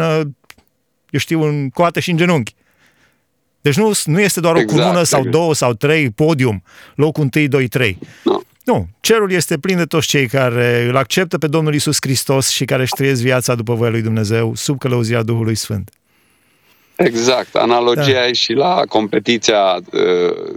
eu 1.10 1.20
știu, 1.20 1.42
în 1.44 1.70
coate 1.70 2.00
și 2.00 2.10
în 2.10 2.18
genunchi. 2.18 2.56
Deci 3.62 3.76
nu, 3.76 3.92
nu 4.06 4.20
este 4.20 4.40
doar 4.40 4.56
exact, 4.56 4.80
o 4.80 4.84
cunună 4.84 5.04
sau 5.04 5.20
exact. 5.20 5.36
două 5.36 5.54
sau 5.54 5.74
trei 5.74 6.10
podium, 6.10 6.64
locul 6.96 7.30
1, 7.36 7.48
2, 7.48 7.68
3. 7.68 7.98
No. 8.24 8.40
Nu, 8.64 8.88
cerul 9.00 9.32
este 9.32 9.58
plin 9.58 9.78
de 9.78 9.86
toți 9.86 10.08
cei 10.08 10.28
care 10.28 10.86
îl 10.88 10.96
acceptă 10.96 11.38
pe 11.38 11.48
Domnul 11.48 11.74
Isus 11.74 11.98
Hristos 12.00 12.50
și 12.50 12.66
care 12.66 12.82
își 12.82 12.94
trăiesc 12.96 13.22
viața 13.22 13.56
după 13.56 13.74
voia 13.74 13.92
lui 13.92 14.02
Dumnezeu 14.02 14.56
sub 14.56 14.80
călăuzia 14.80 15.24
Duhului 15.24 15.56
Sfânt. 15.56 15.92
Exact. 16.96 17.56
Analogia 17.56 18.12
da. 18.12 18.28
e 18.28 18.34
și 18.34 18.54
la 18.54 18.82
competiția 18.90 19.80
uh, 19.92 20.54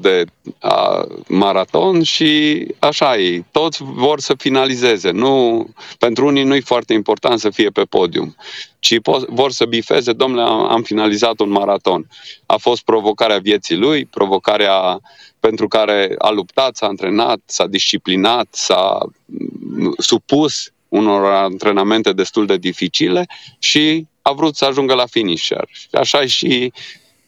de 0.00 0.24
a, 0.58 1.06
maraton 1.28 2.02
și 2.02 2.66
așa 2.78 3.16
e. 3.16 3.44
Toți 3.50 3.82
vor 3.82 4.20
să 4.20 4.34
finalizeze. 4.38 5.10
Nu, 5.10 5.66
pentru 5.98 6.26
unii 6.26 6.44
nu 6.44 6.54
e 6.54 6.60
foarte 6.60 6.92
important 6.92 7.38
să 7.38 7.50
fie 7.50 7.68
pe 7.68 7.82
podium, 7.82 8.36
ci 8.78 8.94
po- 8.94 9.26
vor 9.28 9.50
să 9.50 9.64
bifeze, 9.64 10.12
domnule, 10.12 10.42
am, 10.42 10.68
am 10.70 10.82
finalizat 10.82 11.40
un 11.40 11.50
maraton. 11.50 12.06
A 12.46 12.56
fost 12.56 12.82
provocarea 12.82 13.38
vieții 13.38 13.76
lui, 13.76 14.04
provocarea 14.04 15.00
pentru 15.40 15.68
care 15.68 16.14
a 16.18 16.30
luptat, 16.30 16.76
s-a 16.76 16.86
antrenat, 16.86 17.40
s-a 17.44 17.66
disciplinat, 17.66 18.46
s-a 18.50 18.98
mm, 19.24 19.94
supus 19.98 20.72
unor 20.88 21.24
antrenamente 21.24 22.12
destul 22.12 22.46
de 22.46 22.56
dificile 22.56 23.26
și 23.58 24.06
a 24.22 24.32
vrut 24.32 24.56
să 24.56 24.64
ajungă 24.64 24.94
la 24.94 25.06
finisher. 25.06 25.68
Așa 25.92 26.26
și 26.26 26.72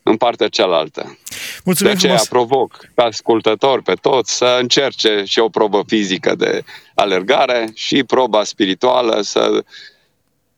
în 0.02 0.16
partea 0.16 0.48
cealaltă. 0.48 1.18
Mulțumim 1.64 1.92
de 1.92 1.98
aceea 1.98 2.16
frumos. 2.16 2.46
provoc 2.46 2.86
ca 2.94 3.02
ascultător 3.02 3.82
pe 3.82 3.94
toți 3.94 4.36
să 4.36 4.58
încerce 4.60 5.22
și 5.26 5.38
o 5.38 5.48
probă 5.48 5.82
fizică 5.86 6.34
de 6.34 6.64
alergare 6.94 7.70
și 7.74 8.04
proba 8.04 8.44
spirituală 8.44 9.20
să, 9.20 9.64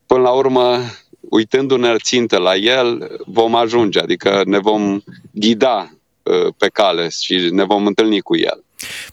până 0.06 0.20
la 0.20 0.30
urmă, 0.30 0.80
uitându-ne 1.20 1.96
țintă 1.96 2.38
la 2.38 2.56
el, 2.56 3.20
vom 3.26 3.54
ajunge, 3.54 4.00
adică 4.00 4.42
ne 4.44 4.58
vom 4.58 5.00
ghida 5.30 5.90
uh, 6.22 6.54
pe 6.56 6.68
cale 6.68 7.08
și 7.08 7.48
ne 7.50 7.64
vom 7.64 7.86
întâlni 7.86 8.20
cu 8.20 8.36
el. 8.36 8.64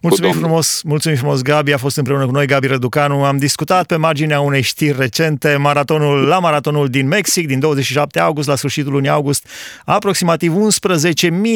Mulțumim 0.02 0.32
frumos, 0.32 0.82
mulțumim 0.84 1.18
frumos, 1.18 1.42
Gabi 1.42 1.74
a 1.74 1.78
fost 1.78 1.98
împreună 1.98 2.26
cu 2.26 2.32
noi, 2.32 2.46
Gabi 2.46 2.68
Răducanu. 2.68 3.24
Am 3.24 3.38
discutat 3.38 3.86
pe 3.86 3.96
marginea 3.96 4.40
unei 4.40 4.62
știri 4.62 4.98
recente, 4.98 5.56
maratonul, 5.56 6.26
la 6.28 6.40
maratonul 6.40 6.88
din 6.88 7.08
Mexic, 7.08 7.48
din 7.48 7.60
27 7.60 8.20
august 8.20 8.48
la 8.48 8.56
sfârșitul 8.56 8.92
lunii 8.92 9.10
august, 9.10 9.48
aproximativ 9.86 10.54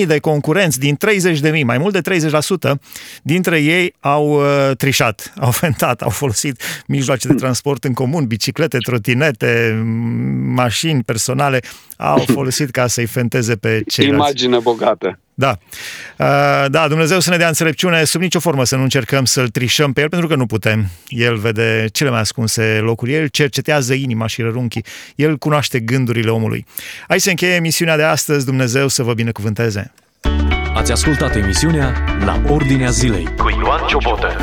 11.000 0.02 0.08
de 0.08 0.20
concurenți 0.20 0.80
din 0.80 0.98
30.000, 1.52 1.64
mai 1.64 1.78
mult 1.78 2.02
de 2.02 2.20
30% 2.70 2.72
dintre 3.22 3.62
ei 3.62 3.94
au 4.00 4.30
uh, 4.30 4.76
trișat, 4.78 5.34
au 5.40 5.52
fentat, 5.52 6.02
au 6.02 6.10
folosit 6.10 6.62
mijloace 6.88 7.28
de 7.28 7.34
transport 7.34 7.84
în 7.84 7.94
comun, 7.94 8.26
biciclete, 8.26 8.78
trotinete, 8.78 9.84
mașini 10.54 11.04
personale, 11.04 11.60
au 11.98 12.26
folosit 12.36 12.70
ca 12.70 12.88
să-i 12.88 13.06
fenteze 13.06 13.56
pe 13.56 13.84
ceilalți. 13.88 14.16
Imagine 14.16 14.60
bogată. 14.60 15.20
Da. 15.38 15.58
Uh, 16.18 16.66
da, 16.70 16.88
Dumnezeu 16.88 17.20
să 17.20 17.30
ne 17.30 17.38
dea 17.38 17.48
înțelepciune, 17.48 18.04
sub 18.04 18.22
nicio 18.22 18.40
formă 18.40 18.64
să 18.64 18.76
nu 18.76 18.84
încercăm 18.84 19.26
să-L 19.26 19.50
trișăm 19.50 19.94
pe 19.94 20.02
El, 20.02 20.10
pentru 20.10 20.28
că 20.28 20.36
nu 20.36 20.46
putem. 20.46 20.90
El 21.08 21.36
vede 21.36 21.86
cele 21.92 22.10
mai 22.10 22.20
ascunse 22.20 22.80
locuri, 22.82 23.14
El 23.14 23.28
cercetează 23.28 23.94
inima 23.94 24.28
și 24.28 24.42
rărunchii, 24.42 24.86
El 25.16 25.38
cunoaște 25.38 25.80
gândurile 25.80 26.30
omului. 26.30 26.66
Hai 27.08 27.20
să 27.20 27.30
încheie 27.30 27.54
emisiunea 27.54 27.96
de 27.98 28.04
astăzi, 28.04 28.46
Dumnezeu 28.46 28.88
să 28.88 29.04
vă 29.04 29.14
binecuvânteze. 29.14 29.94
Ați 30.76 30.92
ascultat 30.92 31.36
emisiunea 31.36 31.94
La 32.26 32.42
Ordinea 32.48 32.90
Zilei 32.90 33.24
cu 33.38 33.50
Ioan 33.50 33.88
Ciobotă. 33.88 34.38